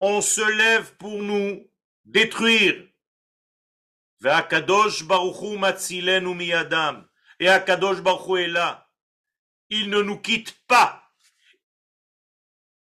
[0.00, 1.70] on se lève pour nous
[2.04, 2.89] détruire.
[4.28, 7.08] Akadosh Baruchu matzilenu miyadam.
[7.38, 8.88] Et Akadosh Baruchu est là.
[9.70, 11.10] Il ne nous quitte pas.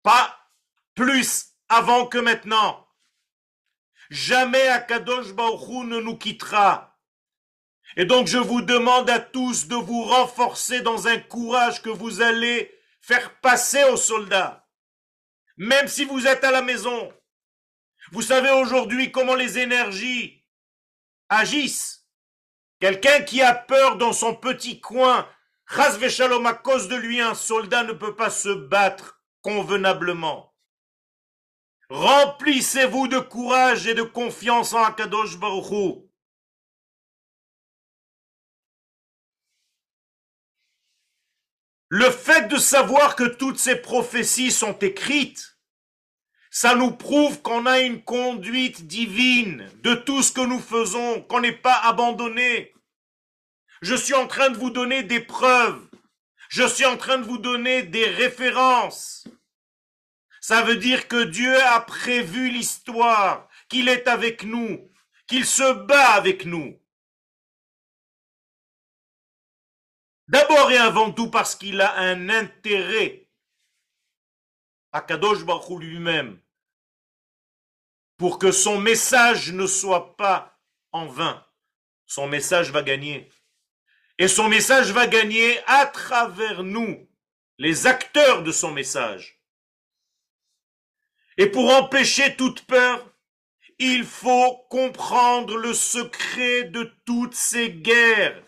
[0.02, 0.38] Pas
[0.94, 2.88] plus avant que maintenant.
[4.08, 6.98] Jamais Akadosh Baruchu ne nous quittera.
[7.96, 12.22] Et donc je vous demande à tous de vous renforcer dans un courage que vous
[12.22, 14.68] allez faire passer aux soldats.
[15.56, 17.12] Même si vous êtes à la maison.
[18.12, 20.35] Vous savez aujourd'hui comment les énergies
[21.28, 22.06] agissent.
[22.80, 25.28] Quelqu'un qui a peur dans son petit coin,
[25.68, 30.54] Chas à cause de lui, un soldat ne peut pas se battre convenablement.
[31.88, 36.06] Remplissez-vous de courage et de confiance en Akadosh Baruch
[41.88, 45.55] Le fait de savoir que toutes ces prophéties sont écrites,
[46.58, 51.40] ça nous prouve qu'on a une conduite divine de tout ce que nous faisons, qu'on
[51.40, 52.72] n'est pas abandonné.
[53.82, 55.86] Je suis en train de vous donner des preuves.
[56.48, 59.28] Je suis en train de vous donner des références.
[60.40, 64.90] Ça veut dire que Dieu a prévu l'histoire, qu'il est avec nous,
[65.26, 66.80] qu'il se bat avec nous.
[70.28, 73.28] D'abord et avant tout parce qu'il a un intérêt
[74.92, 76.40] à Kadosh Baruch lui-même
[78.16, 80.58] pour que son message ne soit pas
[80.92, 81.44] en vain.
[82.06, 83.30] Son message va gagner.
[84.18, 87.08] Et son message va gagner à travers nous,
[87.58, 89.40] les acteurs de son message.
[91.36, 93.06] Et pour empêcher toute peur,
[93.78, 98.42] il faut comprendre le secret de toutes ces guerres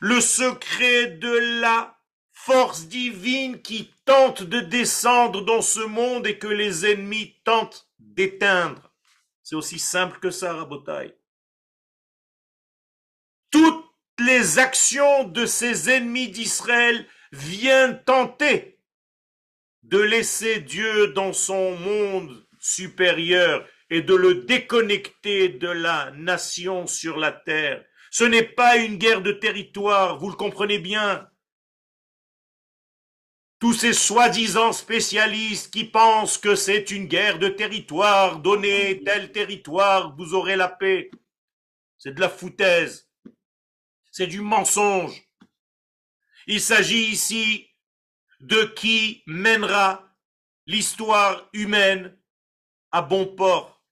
[0.00, 1.98] le secret de la
[2.32, 8.92] force divine qui tente de descendre dans ce monde et que les ennemis tentent d'éteindre.
[9.42, 11.16] C'est aussi simple que ça, Rabotai.
[13.50, 13.84] Toutes
[14.18, 18.78] les actions de ces ennemis d'Israël viennent tenter
[19.82, 27.16] de laisser Dieu dans son monde supérieur et de le déconnecter de la nation sur
[27.16, 31.29] la terre ce n'est pas une guerre de territoire, vous le comprenez bien.
[33.60, 40.16] Tous ces soi-disant spécialistes qui pensent que c'est une guerre de territoire, donnez tel territoire,
[40.16, 41.10] vous aurez la paix.
[41.98, 43.06] C'est de la foutaise.
[44.10, 45.22] C'est du mensonge.
[46.46, 47.68] Il s'agit ici
[48.40, 50.10] de qui mènera
[50.66, 52.18] l'histoire humaine
[52.92, 53.84] à bon port.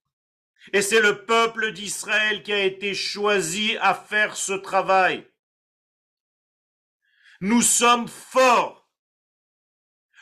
[0.72, 5.30] Et c'est le peuple d'Israël qui a été choisi à faire ce travail.
[7.42, 8.77] Nous sommes forts.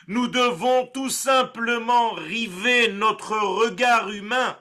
[0.07, 4.57] Nous devons tout simplement river notre regard humain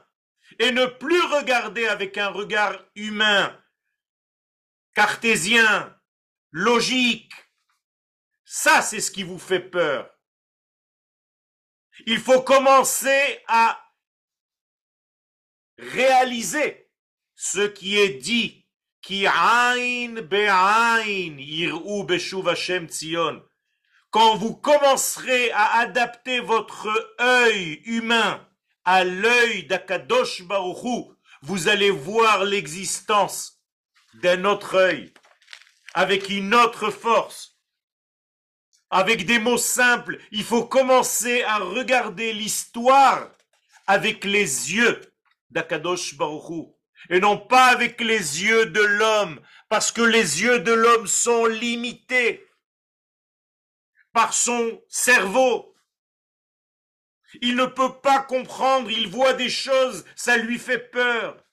[0.58, 3.56] et ne plus regarder avec un regard humain,
[4.94, 5.96] cartésien,
[6.50, 7.32] logique.
[8.44, 10.10] Ça, c'est ce qui vous fait peur.
[12.06, 13.80] Il faut commencer à
[15.78, 16.90] réaliser
[17.36, 18.66] ce qui est dit,
[19.00, 19.26] qui
[24.10, 26.88] Quand vous commencerez à adapter votre
[27.20, 28.46] œil humain
[28.84, 33.60] à l'œil d'Akadosh Baruchou, vous allez voir l'existence
[34.14, 35.12] d'un autre œil,
[35.92, 37.58] avec une autre force.
[38.90, 43.30] Avec des mots simples, il faut commencer à regarder l'histoire
[43.86, 45.00] avec les yeux
[45.50, 46.76] d'Akadosh Baruchou,
[47.10, 51.46] et non pas avec les yeux de l'homme, parce que les yeux de l'homme sont
[51.46, 52.45] limités
[54.16, 55.76] par son cerveau.
[57.42, 61.44] Il ne peut pas comprendre, il voit des choses, ça lui fait peur.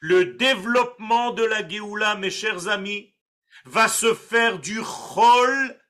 [0.00, 3.14] Le développement de la Géoula, mes chers amis,
[3.64, 5.80] va se faire du Chol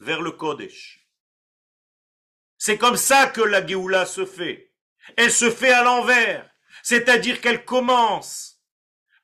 [0.00, 1.06] vers le Kodesh.
[2.58, 4.74] C'est comme ça que la Géoula se fait.
[5.16, 6.50] Elle se fait à l'envers,
[6.82, 8.60] c'est-à-dire qu'elle commence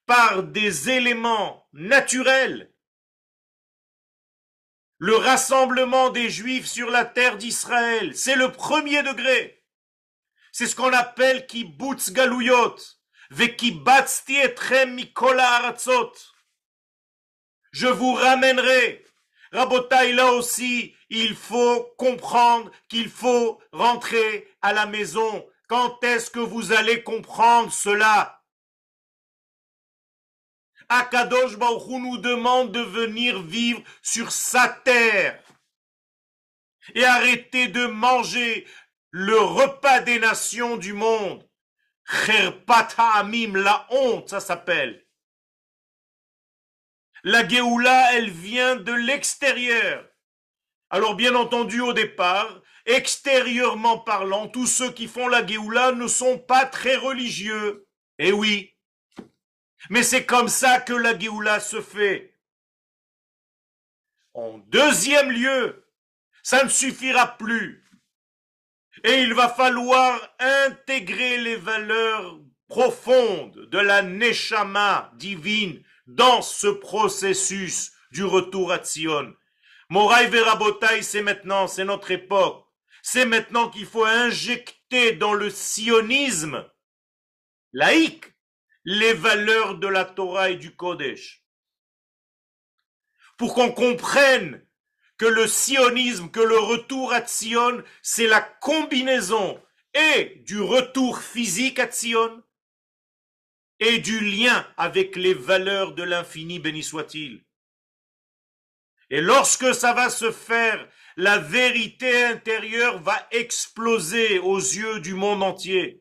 [0.07, 2.70] par des éléments naturels.
[5.03, 9.65] Le rassemblement des Juifs sur la terre d'Israël, c'est le premier degré.
[10.53, 12.77] C'est ce qu'on appelle kibbutz galuyot,
[13.31, 16.13] vekibatzti etrem mikola aratzot.
[17.73, 19.07] Je vous ramènerai.
[19.53, 26.41] Rabotai, là aussi, il faut comprendre qu'il faut rentrer à la maison quand est-ce que
[26.41, 28.39] vous allez comprendre cela?
[30.91, 35.41] Akadosh Baruch nous demande de venir vivre sur sa terre
[36.97, 38.66] et arrêter de manger
[39.12, 41.49] le repas des nations du monde.
[42.97, 45.07] Amim, la honte, ça s'appelle.
[47.22, 50.05] La Géoula, elle vient de l'extérieur.
[50.91, 56.38] Alors bien entendu, au départ, extérieurement parlant, tous ceux qui font la Géoula ne sont
[56.38, 57.86] pas très religieux.
[58.18, 58.74] Eh oui.
[59.89, 62.37] Mais c'est comme ça que la Géoula se fait.
[64.35, 65.87] En deuxième lieu,
[66.43, 67.85] ça ne suffira plus.
[69.05, 77.93] Et il va falloir intégrer les valeurs profondes de la Neshama divine dans ce processus
[78.12, 79.35] du retour à Tzion.
[79.89, 82.64] Moraï Verabotai, c'est maintenant, c'est notre époque.
[83.03, 86.64] C'est maintenant qu'il faut injecter dans le sionisme
[87.72, 88.26] laïque
[88.85, 91.45] les valeurs de la Torah et du Kodesh.
[93.37, 94.64] Pour qu'on comprenne
[95.16, 99.62] que le sionisme, que le retour à Sion, c'est la combinaison
[99.95, 102.43] et du retour physique à Sion
[103.81, 107.45] et du lien avec les valeurs de l'infini, béni soit-il.
[109.11, 115.43] Et lorsque ça va se faire, la vérité intérieure va exploser aux yeux du monde
[115.43, 116.00] entier.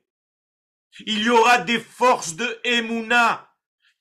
[1.05, 3.49] Il y aura des forces de Emouna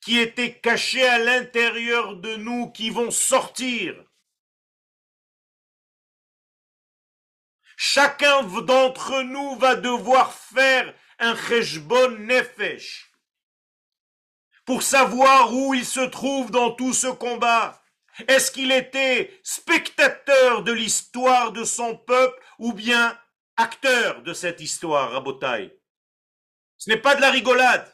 [0.01, 3.95] qui étaient cachées à l'intérieur de nous qui vont sortir.
[7.77, 13.09] Chacun d'entre nous va devoir faire un cheshbon nefesh
[14.65, 17.81] pour savoir où il se trouve dans tout ce combat.
[18.27, 23.17] Est-ce qu'il était spectateur de l'histoire de son peuple ou bien
[23.57, 25.78] acteur de cette histoire, Rabotai?
[26.79, 27.93] Ce n'est pas de la rigolade.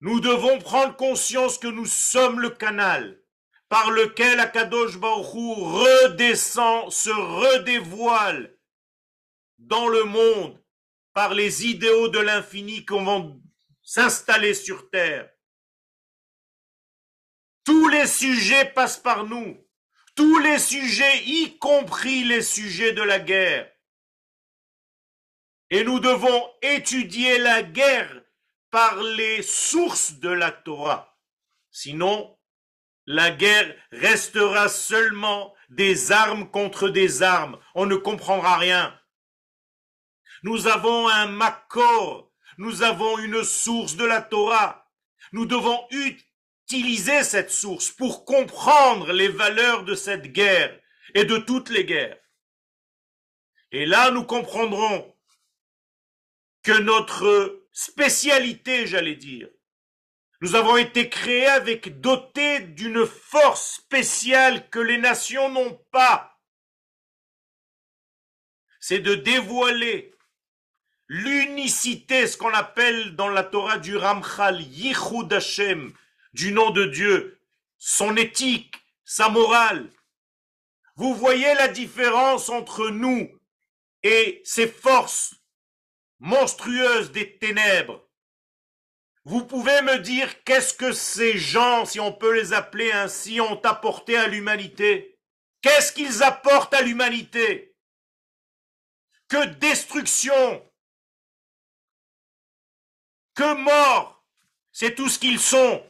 [0.00, 3.22] Nous devons prendre conscience que nous sommes le canal
[3.68, 8.58] par lequel Akadosh Baruch redescend, se redévoile
[9.58, 10.62] dans le monde
[11.12, 13.40] par les idéaux de l'infini qui vont
[13.82, 15.30] s'installer sur terre.
[17.64, 19.56] Tous les sujets passent par nous.
[20.16, 23.70] Tous les sujets, y compris les sujets de la guerre.
[25.70, 28.22] Et nous devons étudier la guerre
[28.70, 31.18] par les sources de la Torah.
[31.70, 32.38] Sinon,
[33.06, 37.58] la guerre restera seulement des armes contre des armes.
[37.74, 38.98] On ne comprendra rien.
[40.42, 42.32] Nous avons un makor.
[42.58, 44.90] Nous avons une source de la Torah.
[45.32, 50.78] Nous devons utiliser cette source pour comprendre les valeurs de cette guerre
[51.14, 52.18] et de toutes les guerres.
[53.70, 55.14] Et là, nous comprendrons
[56.62, 59.48] que notre spécialité, j'allais dire,
[60.40, 66.38] nous avons été créés avec dotés d'une force spéciale que les nations n'ont pas.
[68.80, 70.14] C'est de dévoiler
[71.08, 75.92] l'unicité, ce qu'on appelle dans la Torah du Ramchal, Yichud Hashem,
[76.34, 77.40] du nom de Dieu,
[77.78, 79.90] son éthique, sa morale.
[80.96, 83.28] Vous voyez la différence entre nous
[84.02, 85.34] et ces forces
[86.18, 88.08] monstrueuses des ténèbres.
[89.24, 93.60] Vous pouvez me dire qu'est-ce que ces gens, si on peut les appeler ainsi, ont
[93.62, 95.18] apporté à l'humanité?
[95.60, 97.76] Qu'est-ce qu'ils apportent à l'humanité?
[99.28, 100.66] Que destruction
[103.34, 104.24] Que mort
[104.72, 105.86] C'est tout ce qu'ils sont.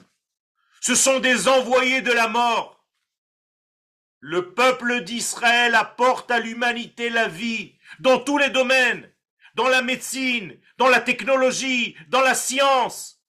[0.81, 2.85] Ce sont des envoyés de la mort.
[4.21, 9.09] Le peuple d'Israël apporte à l'humanité la vie dans tous les domaines,
[9.59, 13.21] dans la médecine, dans la technologie, dans la science.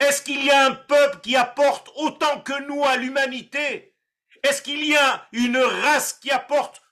[0.00, 3.94] Est-ce qu'il y a un peuple qui apporte autant que nous à l'humanité?
[4.42, 6.82] Est-ce qu'il y a une race qui apporte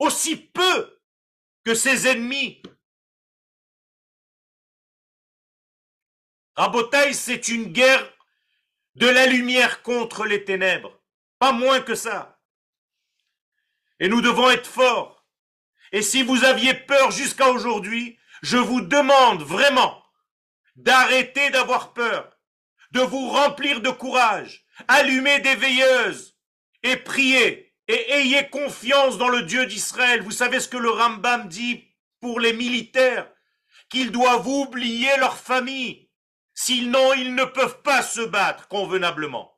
[0.00, 1.00] aussi peu
[1.64, 2.60] que ses ennemis?
[6.56, 8.12] Rabotaï, c'est une guerre
[8.96, 11.00] de la lumière contre les ténèbres.
[11.38, 12.40] Pas moins que ça.
[14.00, 15.17] Et nous devons être forts.
[15.92, 20.02] Et si vous aviez peur jusqu'à aujourd'hui, je vous demande vraiment
[20.76, 22.30] d'arrêter d'avoir peur,
[22.92, 26.36] de vous remplir de courage, allumer des veilleuses
[26.82, 30.22] et prier et ayez confiance dans le Dieu d'Israël.
[30.22, 31.84] Vous savez ce que le Rambam dit
[32.20, 33.30] pour les militaires,
[33.88, 36.10] qu'ils doivent oublier leur famille,
[36.54, 39.57] sinon ils ne peuvent pas se battre convenablement.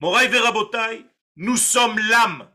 [0.00, 1.04] Moraï Verabotai,
[1.36, 2.50] nous sommes l'âme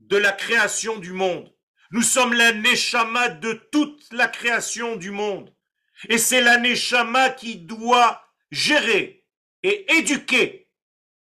[0.00, 1.54] de la création du monde.
[1.90, 5.54] Nous sommes la neshama de toute la création du monde.
[6.08, 9.26] Et c'est la neshama qui doit gérer
[9.62, 10.70] et éduquer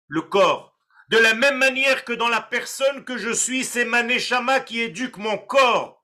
[0.07, 0.75] le corps.
[1.09, 4.79] De la même manière que dans la personne que je suis, c'est ma neshama qui
[4.79, 6.03] éduque mon corps.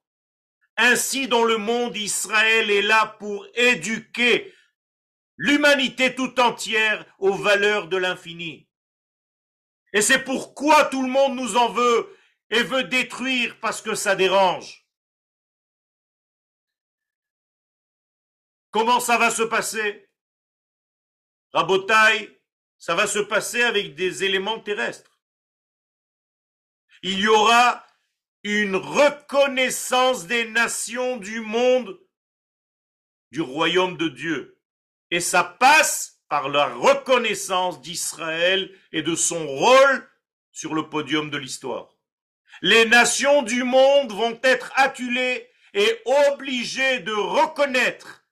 [0.77, 4.53] Ainsi dans le monde, Israël est là pour éduquer
[5.41, 8.69] l'humanité tout entière aux valeurs de l'infini.
[9.91, 12.15] Et c'est pourquoi tout le monde nous en veut
[12.51, 14.85] et veut détruire parce que ça dérange.
[18.69, 20.07] Comment ça va se passer?
[21.53, 22.39] Rabotaille,
[22.77, 25.19] ça va se passer avec des éléments terrestres.
[27.01, 27.83] Il y aura
[28.43, 31.99] une reconnaissance des nations du monde
[33.31, 34.60] du royaume de Dieu.
[35.11, 40.09] Et ça passe par la reconnaissance d'Israël et de son rôle
[40.53, 41.89] sur le podium de l'histoire.
[42.61, 48.25] Les nations du monde vont être acculées et obligées de reconnaître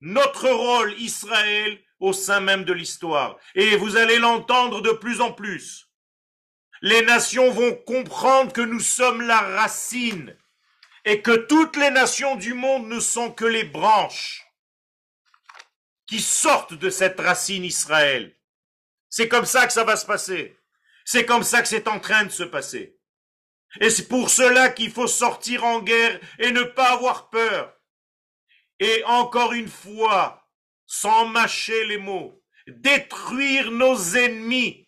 [0.00, 3.38] notre rôle Israël au sein même de l'histoire.
[3.54, 5.88] Et vous allez l'entendre de plus en plus.
[6.82, 10.36] Les nations vont comprendre que nous sommes la racine
[11.04, 14.41] et que toutes les nations du monde ne sont que les branches
[16.06, 18.36] qui sortent de cette racine Israël.
[19.08, 20.58] C'est comme ça que ça va se passer.
[21.04, 22.98] C'est comme ça que c'est en train de se passer.
[23.80, 27.74] Et c'est pour cela qu'il faut sortir en guerre et ne pas avoir peur.
[28.78, 30.48] Et encore une fois,
[30.86, 34.86] sans mâcher les mots, détruire nos ennemis,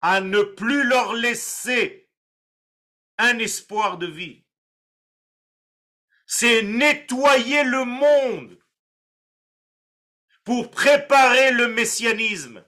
[0.00, 2.10] à ne plus leur laisser
[3.18, 4.44] un espoir de vie.
[6.26, 8.61] C'est nettoyer le monde
[10.44, 12.64] pour préparer le messianisme.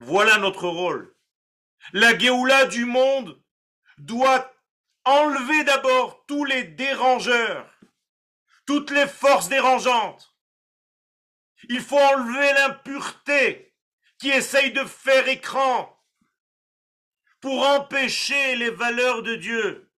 [0.00, 1.14] Voilà notre rôle.
[1.92, 3.42] La Géoula du monde
[3.98, 4.52] doit
[5.04, 7.78] enlever d'abord tous les dérangeurs,
[8.66, 10.36] toutes les forces dérangeantes.
[11.68, 13.74] Il faut enlever l'impureté
[14.18, 15.98] qui essaye de faire écran
[17.40, 19.92] pour empêcher les valeurs de Dieu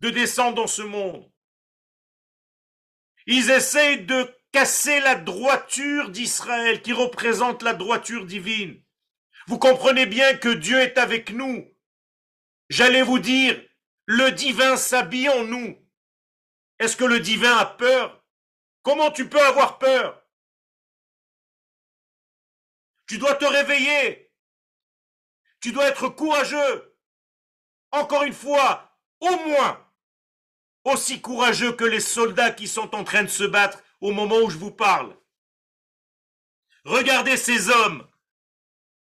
[0.00, 1.30] de descendre dans ce monde.
[3.26, 8.82] Ils essayent de casser la droiture d'Israël qui représente la droiture divine.
[9.48, 11.72] Vous comprenez bien que Dieu est avec nous.
[12.68, 13.60] J'allais vous dire,
[14.06, 15.76] le divin s'habille en nous.
[16.78, 18.24] Est-ce que le divin a peur?
[18.82, 20.22] Comment tu peux avoir peur?
[23.08, 24.32] Tu dois te réveiller.
[25.60, 26.96] Tu dois être courageux.
[27.92, 29.85] Encore une fois, au moins
[30.86, 34.50] aussi courageux que les soldats qui sont en train de se battre au moment où
[34.50, 35.16] je vous parle.
[36.84, 38.08] Regardez ces hommes,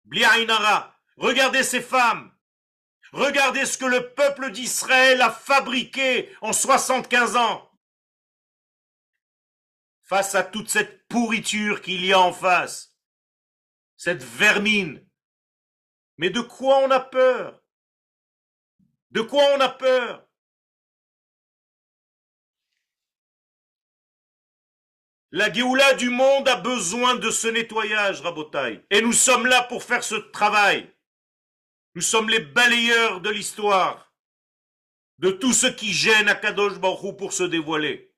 [0.04, 2.32] Bliainara, regardez ces femmes,
[3.12, 7.70] regardez ce que le peuple d'Israël a fabriqué en 75 ans.
[10.02, 12.96] Face à toute cette pourriture qu'il y a en face,
[13.96, 15.04] cette vermine.
[16.16, 17.60] Mais de quoi on a peur?
[19.10, 20.25] De quoi on a peur?
[25.36, 28.82] La Géoula du monde a besoin de ce nettoyage, Rabotaï.
[28.88, 30.90] Et nous sommes là pour faire ce travail.
[31.94, 34.14] Nous sommes les balayeurs de l'histoire.
[35.18, 38.14] De tout ce qui gêne Akadosh Baruch pour se dévoiler.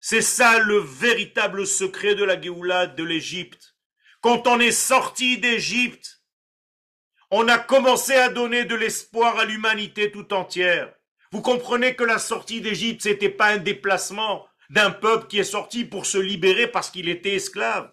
[0.00, 3.76] C'est ça le véritable secret de la Géoula de l'Égypte.
[4.22, 6.24] Quand on est sorti d'Égypte,
[7.30, 10.92] on a commencé à donner de l'espoir à l'humanité tout entière.
[11.30, 15.84] Vous comprenez que la sortie d'Égypte, c'était pas un déplacement, d'un peuple qui est sorti
[15.84, 17.92] pour se libérer parce qu'il était esclave.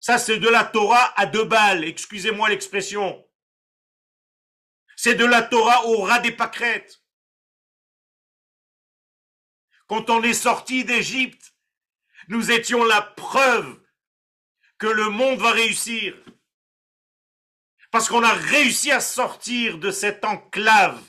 [0.00, 3.24] Ça, c'est de la Torah à deux balles, excusez-moi l'expression.
[4.96, 7.00] C'est de la Torah au ras des pâquerettes.
[9.86, 11.54] Quand on est sorti d'Égypte,
[12.28, 13.80] nous étions la preuve
[14.78, 16.16] que le monde va réussir.
[17.92, 21.00] Parce qu'on a réussi à sortir de cette enclave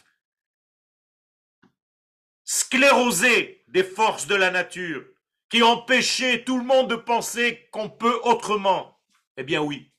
[2.46, 5.04] sclérosée des forces de la nature
[5.50, 9.00] qui empêchaient tout le monde de penser qu'on peut autrement.
[9.38, 9.92] Eh bien oui,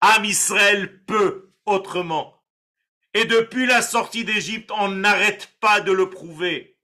[0.00, 2.44] Am Israël peut autrement.
[3.14, 6.78] Et depuis la sortie d'Égypte, on n'arrête pas de le prouver.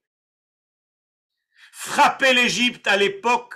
[1.71, 3.55] Frapper l'Égypte à l'époque,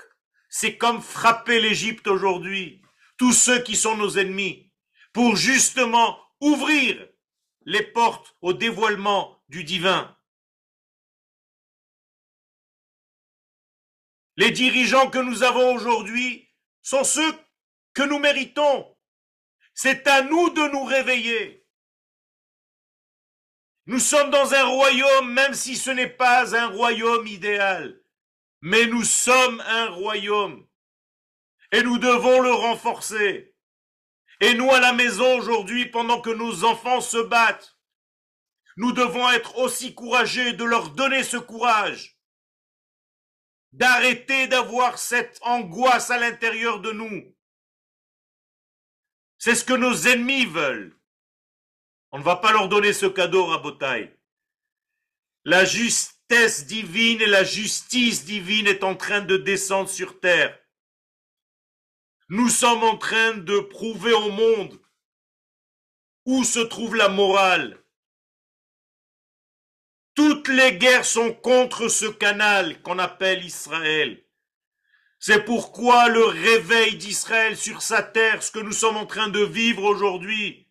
[0.49, 2.81] c'est comme frapper l'Égypte aujourd'hui.
[3.17, 4.71] Tous ceux qui sont nos ennemis,
[5.11, 7.07] pour justement ouvrir
[7.65, 10.16] les portes au dévoilement du divin.
[14.37, 16.47] Les dirigeants que nous avons aujourd'hui
[16.83, 17.33] sont ceux
[17.95, 18.95] que nous méritons.
[19.73, 21.65] C'est à nous de nous réveiller.
[23.87, 27.99] Nous sommes dans un royaume, même si ce n'est pas un royaume idéal,
[28.61, 30.67] mais nous sommes un royaume.
[31.71, 33.55] Et nous devons le renforcer.
[34.39, 37.75] Et nous, à la maison aujourd'hui, pendant que nos enfants se battent,
[38.75, 42.16] nous devons être aussi courageux de leur donner ce courage
[43.73, 47.35] d'arrêter d'avoir cette angoisse à l'intérieur de nous.
[49.37, 50.97] C'est ce que nos ennemis veulent.
[52.11, 54.15] On ne va pas leur donner ce cadeau, Rabotaille.
[55.43, 60.57] La justesse divine et la justice divine est en train de descendre sur terre.
[62.29, 64.81] Nous sommes en train de prouver au monde
[66.25, 67.81] où se trouve la morale,
[70.17, 74.19] toutes les guerres sont contre ce canal qu'on appelle Israël.
[75.19, 79.43] C'est pourquoi le réveil d'Israël sur sa terre, ce que nous sommes en train de
[79.43, 80.67] vivre aujourd'hui,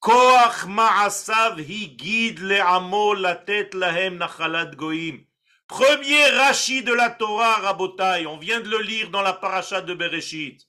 [0.00, 5.18] Koach Ma'asav Higid Le'amo Latet Lahem Nachalat Goim.
[5.66, 9.92] Premier Rashi de la Torah, Rabotai, on vient de le lire dans la paracha de
[9.92, 10.66] Bereshit.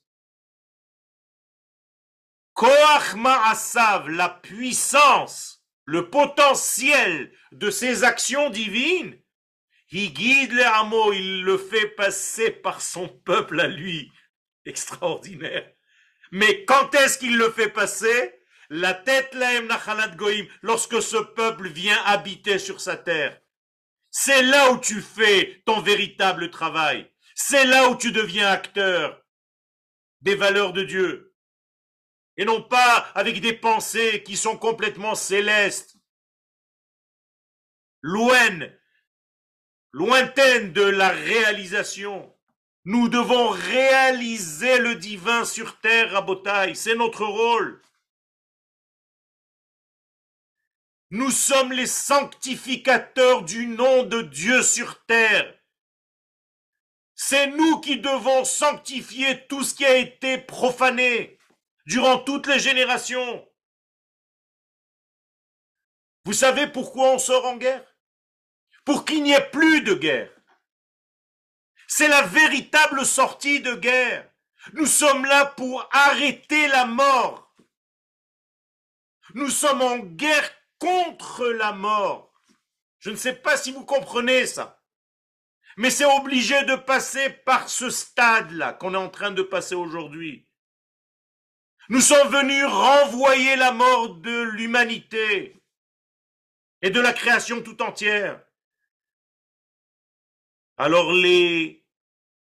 [2.52, 9.18] Koach Ma'asav, la puissance, le potentiel de ses actions divines,
[9.90, 14.12] il guide le hameau, il le fait passer par son peuple à lui.
[14.64, 15.68] Extraordinaire.
[16.30, 18.34] Mais quand est-ce qu'il le fait passer?
[18.68, 23.40] La tête laem nachalat goïm, lorsque ce peuple vient habiter sur sa terre.
[24.12, 27.10] C'est là où tu fais ton véritable travail.
[27.34, 29.20] C'est là où tu deviens acteur
[30.20, 31.29] des valeurs de Dieu.
[32.40, 35.98] Et non pas avec des pensées qui sont complètement célestes,
[38.00, 38.60] loin,
[39.92, 42.34] lointaines de la réalisation.
[42.86, 46.74] Nous devons réaliser le divin sur terre à Botaï.
[46.74, 47.82] C'est notre rôle.
[51.10, 55.60] Nous sommes les sanctificateurs du nom de Dieu sur terre.
[57.14, 61.38] C'est nous qui devons sanctifier tout ce qui a été profané
[61.86, 63.46] durant toutes les générations.
[66.24, 67.84] Vous savez pourquoi on sort en guerre?
[68.84, 70.32] Pour qu'il n'y ait plus de guerre.
[71.86, 74.30] C'est la véritable sortie de guerre.
[74.74, 77.54] Nous sommes là pour arrêter la mort.
[79.34, 82.32] Nous sommes en guerre contre la mort.
[82.98, 84.82] Je ne sais pas si vous comprenez ça.
[85.76, 90.49] Mais c'est obligé de passer par ce stade-là qu'on est en train de passer aujourd'hui.
[91.90, 95.60] Nous sommes venus renvoyer la mort de l'humanité
[96.82, 98.40] et de la création tout entière.
[100.76, 101.84] Alors les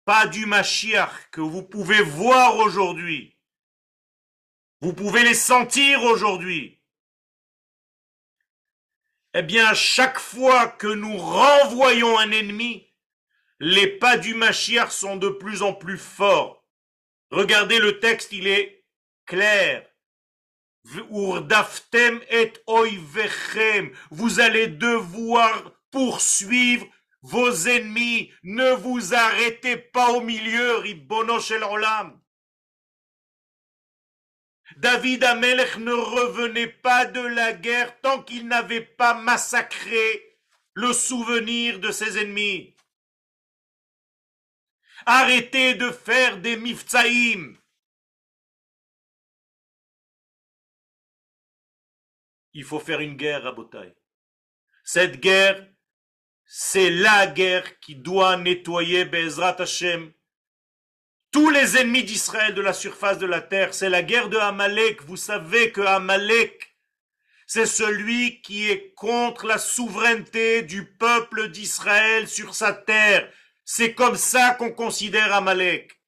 [0.03, 3.37] pas du Mashiach que vous pouvez voir aujourd'hui.
[4.81, 6.81] Vous pouvez les sentir aujourd'hui.
[9.33, 12.93] Eh bien, chaque fois que nous renvoyons un ennemi,
[13.61, 16.67] les pas du Mashiach sont de plus en plus forts.
[17.31, 18.78] Regardez le texte, il est
[19.29, 19.85] clair.
[20.83, 21.37] Vous
[24.39, 26.87] allez devoir poursuivre
[27.21, 30.83] vos ennemis, ne vous arrêtez pas au milieu.
[34.77, 40.37] David Amelech ne revenait pas de la guerre tant qu'il n'avait pas massacré
[40.73, 42.75] le souvenir de ses ennemis.
[45.05, 47.58] Arrêtez de faire des mifzaïm.
[52.53, 53.93] Il faut faire une guerre à Botaï.
[54.83, 55.67] Cette guerre,
[56.45, 60.11] c'est la guerre qui doit nettoyer Bezrat Hashem.
[61.31, 65.03] Tous les ennemis d'Israël de la surface de la terre, c'est la guerre de Amalek.
[65.03, 66.75] Vous savez que Amalek,
[67.45, 73.31] c'est celui qui est contre la souveraineté du peuple d'Israël sur sa terre.
[73.63, 75.99] C'est comme ça qu'on considère Amalek.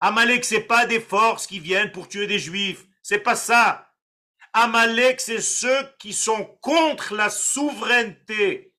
[0.00, 2.84] Amalek, c'est pas des forces qui viennent pour tuer des juifs.
[3.02, 3.83] C'est pas ça.
[4.54, 8.72] Amalek, c'est ceux qui sont contre la souveraineté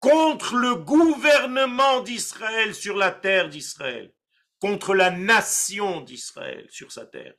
[0.00, 4.12] contre le gouvernement d'Israël sur la terre d'Israël,
[4.58, 7.34] contre la nation d'Israël sur sa terre.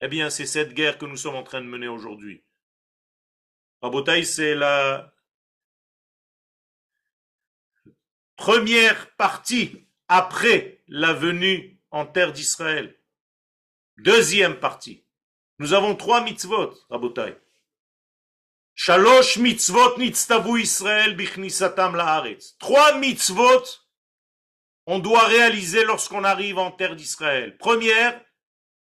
[0.00, 2.44] Eh bien, c'est cette guerre que nous sommes en train de mener aujourd'hui.
[3.80, 5.12] Rabotaï, c'est la
[8.36, 12.96] première partie après la venue en terre d'Israël.
[13.96, 15.01] Deuxième partie.
[15.62, 17.38] Nous avons trois mitzvot, Rabotaï.
[18.74, 22.56] Shalosh mitzvot nitztavu Israël bichnisatam laaretz.
[22.58, 23.62] Trois mitzvot
[24.86, 27.56] on doit réaliser lorsqu'on arrive en terre d'Israël.
[27.58, 28.20] Première,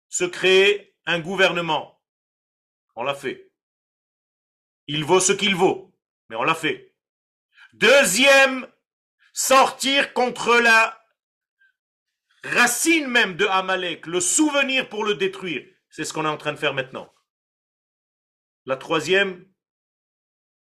[0.08, 2.00] se créer un gouvernement.
[2.94, 3.50] On l'a fait.
[4.86, 5.92] Il vaut ce qu'il vaut,
[6.28, 6.94] mais on l'a fait.
[7.72, 8.68] Deuxième,
[9.32, 10.96] sortir contre la
[12.44, 15.66] racine même de Amalek, le souvenir pour le détruire.
[15.98, 17.12] C'est ce qu'on est en train de faire maintenant.
[18.66, 19.44] La troisième,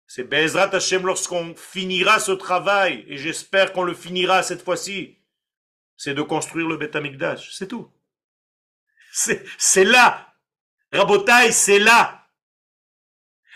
[0.06, 5.18] c'est Bezrat Hashem lorsqu'on finira ce travail, et j'espère qu'on le finira cette fois-ci,
[5.98, 6.96] c'est de construire le Beth.
[7.50, 7.92] C'est tout.
[9.12, 10.36] C'est là.
[10.92, 12.30] Rabotai, c'est là.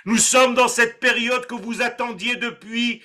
[0.06, 3.04] Nous sommes dans cette période que vous attendiez depuis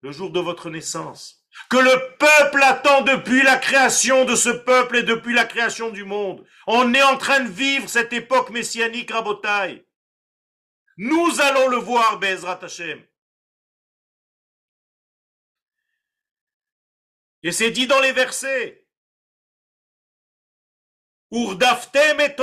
[0.00, 1.41] le jour de votre naissance.
[1.68, 6.04] Que le peuple attend depuis la création de ce peuple et depuis la création du
[6.04, 6.46] monde.
[6.66, 9.86] On est en train de vivre cette époque messianique, Rabotai.
[10.96, 13.02] Nous allons le voir, Bezrat Hashem.
[17.42, 18.86] Et c'est dit dans les versets.
[21.32, 22.36] Urdaftem et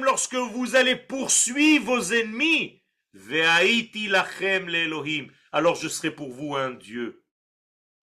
[0.00, 2.82] lorsque vous allez poursuivre vos ennemis.
[3.14, 5.28] Ve'aiti lachem l'Elohim.
[5.52, 7.24] Alors je serai pour vous un Dieu.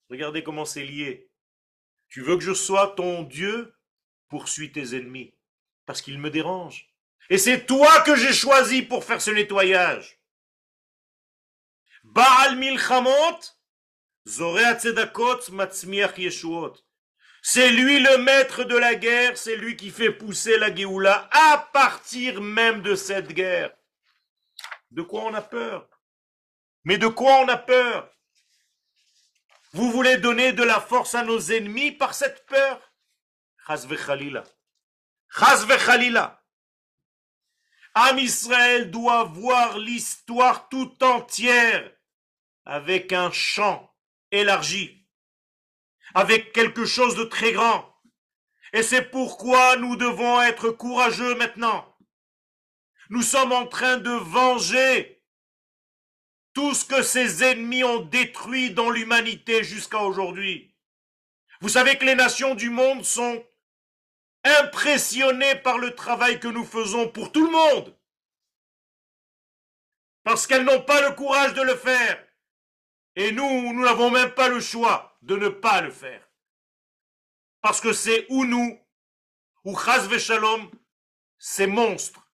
[0.10, 1.30] Regardez comment c'est lié.
[2.10, 3.74] Tu veux que je sois ton Dieu?
[4.30, 5.34] Poursuis tes ennemis.
[5.86, 6.88] Parce qu'il me dérange.
[7.30, 10.20] Et c'est toi que j'ai choisi pour faire ce nettoyage.
[12.04, 13.40] Baal milchamot,
[16.18, 16.74] yeshuot.
[17.42, 21.70] C'est lui le maître de la guerre, c'est lui qui fait pousser la Géoula à
[21.74, 23.76] partir même de cette guerre.
[24.90, 25.88] De quoi on a peur?
[26.86, 28.15] Mais de quoi on a peur?
[29.76, 32.80] Vous voulez donner de la force à nos ennemis par cette peur?
[33.68, 34.46] Chaz vechalila.
[35.30, 36.42] Chaz vechalila.
[37.94, 41.92] Am Israël doit voir l'histoire tout entière
[42.64, 43.94] avec un champ
[44.32, 45.06] élargi
[46.14, 47.94] avec quelque chose de très grand.
[48.72, 51.98] Et c'est pourquoi nous devons être courageux maintenant.
[53.10, 55.15] Nous sommes en train de venger
[56.56, 60.74] tout ce que ces ennemis ont détruit dans l'humanité jusqu'à aujourd'hui.
[61.60, 63.46] Vous savez que les nations du monde sont
[64.44, 67.96] impressionnées par le travail que nous faisons pour tout le monde.
[70.24, 72.26] Parce qu'elles n'ont pas le courage de le faire.
[73.16, 76.26] Et nous, nous n'avons même pas le choix de ne pas le faire.
[77.62, 78.80] Parce que c'est ou nous,
[79.66, 80.72] ou Shalom,
[81.38, 82.25] ces monstres.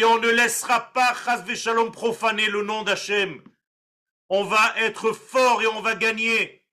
[0.00, 3.44] Et on ne laissera pas Chaz Shalom profaner le nom d'Hachem.
[4.30, 6.64] On va être fort et on va gagner.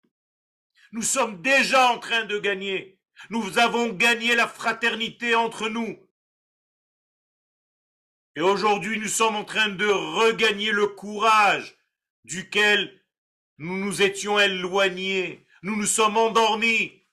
[0.93, 3.01] Nous sommes déjà en train de gagner.
[3.29, 5.99] Nous avons gagné la fraternité entre nous.
[8.37, 11.77] Et aujourd'hui, nous sommes en train de regagner le courage
[12.23, 13.03] duquel
[13.57, 17.03] nous nous étions éloignés, nous nous sommes endormis.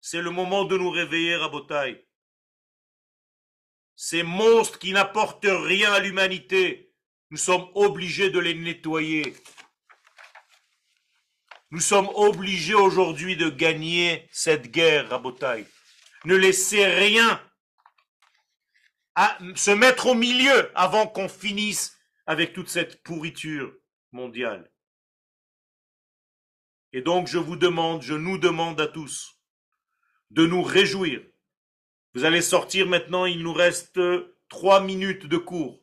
[0.00, 2.09] C'est le moment de nous réveiller, Rabotai.
[4.02, 6.90] Ces monstres qui n'apportent rien à l'humanité,
[7.28, 9.36] nous sommes obligés de les nettoyer.
[11.70, 15.66] Nous sommes obligés aujourd'hui de gagner cette guerre, Rabotai.
[16.24, 17.46] Ne laissez rien
[19.16, 21.94] à se mettre au milieu avant qu'on finisse
[22.24, 23.70] avec toute cette pourriture
[24.12, 24.72] mondiale.
[26.94, 29.38] Et donc je vous demande, je nous demande à tous
[30.30, 31.20] de nous réjouir.
[32.14, 34.00] Vous allez sortir maintenant, il nous reste
[34.48, 35.80] trois minutes de cours.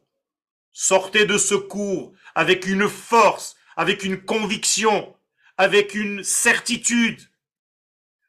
[0.74, 5.16] Sortez de ce cours avec une force, avec une conviction,
[5.58, 7.22] avec une certitude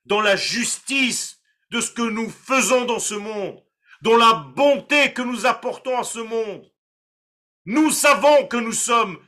[0.07, 1.41] dans la justice
[1.71, 3.63] de ce que nous faisons dans ce monde,
[4.01, 6.71] dans la bonté que nous apportons à ce monde.
[7.67, 9.19] Nous savons que nous sommes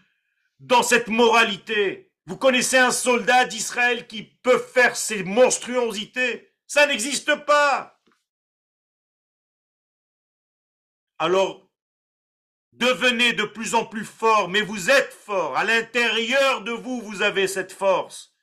[0.61, 2.13] dans cette moralité.
[2.25, 6.53] Vous connaissez un soldat d'Israël qui peut faire ces monstruosités?
[6.67, 8.00] Ça n'existe pas.
[11.21, 11.71] Alors,
[12.73, 15.55] devenez de plus en plus fort, mais vous êtes fort.
[15.55, 18.35] À l'intérieur de vous, vous avez cette force.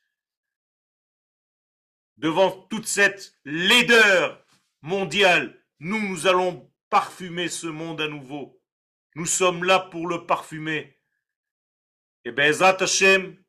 [2.18, 4.46] Devant toute cette laideur
[4.82, 8.62] mondiale, nous, nous allons parfumer ce monde à nouveau.
[9.16, 11.00] Nous sommes là pour le parfumer.
[12.24, 13.42] Et Bezat Hashem,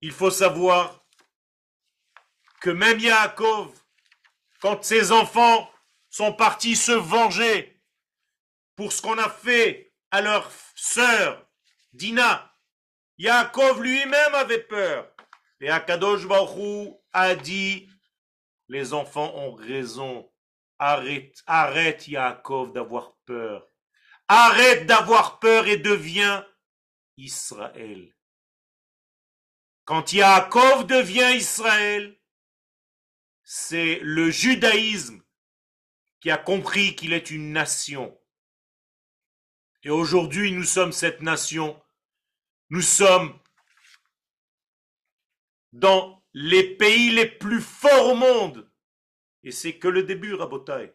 [0.00, 1.04] il faut savoir
[2.60, 3.76] que même Yaakov,
[4.60, 5.68] quand ses enfants
[6.10, 7.80] sont partis se venger
[8.76, 11.48] pour ce qu'on a fait à leur sœur
[11.92, 12.54] Dina,
[13.18, 15.12] Yaakov lui-même avait peur.
[15.60, 17.88] Et Akadosh Baruch a dit,
[18.68, 20.30] les enfants ont raison.
[20.78, 23.66] Arrête, arrête Yaakov d'avoir peur.
[24.28, 26.46] Arrête d'avoir peur et deviens
[27.16, 28.14] Israël.
[29.84, 32.16] Quand Yaakov devient Israël,
[33.42, 35.20] c'est le judaïsme
[36.20, 38.18] qui a compris qu'il est une nation.
[39.84, 41.80] Et aujourd'hui, nous sommes cette nation.
[42.70, 43.38] Nous sommes
[45.72, 48.70] dans les pays les plus forts au monde.
[49.44, 50.92] Et c'est que le début, Rabotai.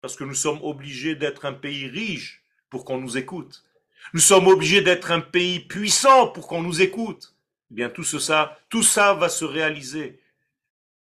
[0.00, 3.64] Parce que nous sommes obligés d'être un pays riche pour qu'on nous écoute.
[4.12, 7.34] Nous sommes obligés d'être un pays puissant pour qu'on nous écoute.
[7.70, 10.20] Eh bien, tout ça, tout ça va se réaliser.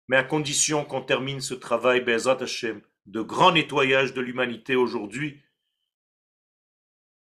[0.08, 5.42] Mais à condition qu'on termine ce travail, Bezat Hashem, de grand nettoyage de l'humanité aujourd'hui,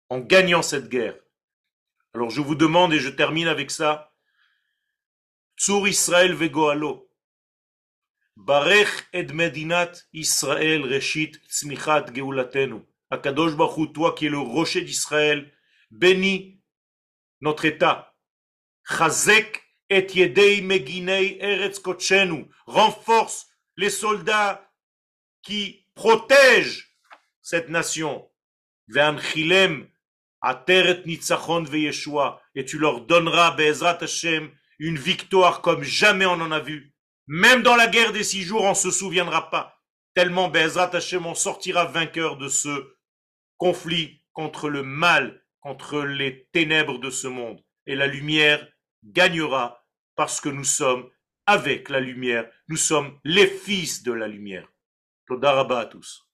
[0.09, 1.17] en gagnant cette guerre.
[2.13, 4.13] Alors je vous demande, et je termine avec ça,
[5.57, 7.11] Tsur Israël vegoalo.
[8.37, 12.81] Barech ed medinat Israël reshit tzmichat geulatenu.
[13.09, 15.51] Akadosh Baruch toi qui es le rocher d'Israël,
[15.91, 16.61] bénis
[17.41, 18.15] notre État.
[18.87, 21.81] Chazek et yedei meginei eretz
[22.67, 24.68] Renforce les soldats
[25.41, 26.95] qui protègent
[27.41, 28.29] cette nation.
[32.55, 36.93] Et tu leur donneras, Be'ezrat Hashem, une victoire comme jamais on en a vu.
[37.27, 39.75] Même dans la guerre des six jours, on se souviendra pas.
[40.15, 42.95] tellement Bezrat Hashem on sortira vainqueur de ce
[43.57, 47.63] conflit contre le mal, contre les ténèbres de ce monde.
[47.85, 48.67] Et la lumière
[49.03, 49.85] gagnera
[50.15, 51.09] parce que nous sommes
[51.45, 54.67] avec la lumière, nous sommes les fils de la lumière.
[55.29, 56.25] Todaraba à tous.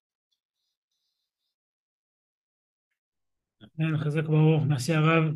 [3.78, 5.34] Merci Arav.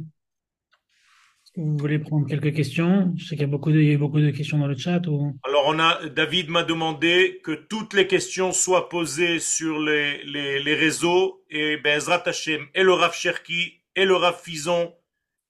[1.43, 3.13] Est-ce que vous voulez prendre quelques questions?
[3.17, 4.77] Je sais qu'il y a beaucoup de, il y a beaucoup de questions dans le
[4.77, 5.07] chat.
[5.09, 5.39] Ou...
[5.43, 10.63] Alors on a, David m'a demandé que toutes les questions soient posées sur les, les,
[10.63, 14.95] les réseaux et Bezrat Hashem et le Rav Cherki et le Rav Fison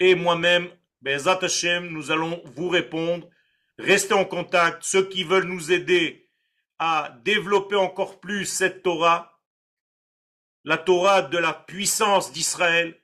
[0.01, 0.69] et moi-même,
[1.01, 3.29] Bezrat Hashem, nous allons vous répondre.
[3.79, 4.83] Restez en contact.
[4.83, 6.30] Ceux qui veulent nous aider
[6.81, 9.39] à développer encore plus cette Torah,
[10.65, 12.99] la Torah de la puissance d'Israël,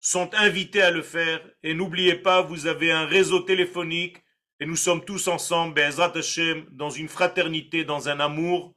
[0.00, 1.40] sont invités à le faire.
[1.62, 4.22] Et n'oubliez pas, vous avez un réseau téléphonique
[4.58, 8.74] et nous sommes tous ensemble, Be'ezrat Hashem, dans une fraternité, dans un amour,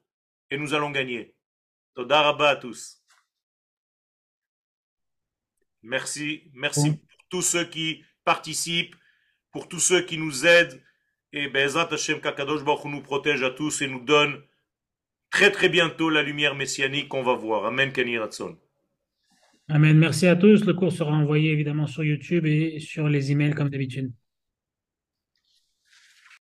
[0.51, 1.35] et nous allons gagner.
[1.95, 3.03] Toda Rabba à tous.
[5.81, 6.97] Merci, merci Bon.
[6.97, 8.95] pour tous ceux qui participent,
[9.51, 10.81] pour tous ceux qui nous aident,
[11.33, 14.41] et Be'ezrat Hashem, Kakadosh Baruch nous protège à tous et nous donne
[15.31, 17.65] très très bientôt la lumière messianique qu'on va voir.
[17.65, 18.55] Amen, Kani Ratson.
[19.67, 19.97] Amen.
[19.97, 20.65] Merci à tous.
[20.65, 24.11] Le cours sera envoyé évidemment sur YouTube et sur les emails comme d'habitude.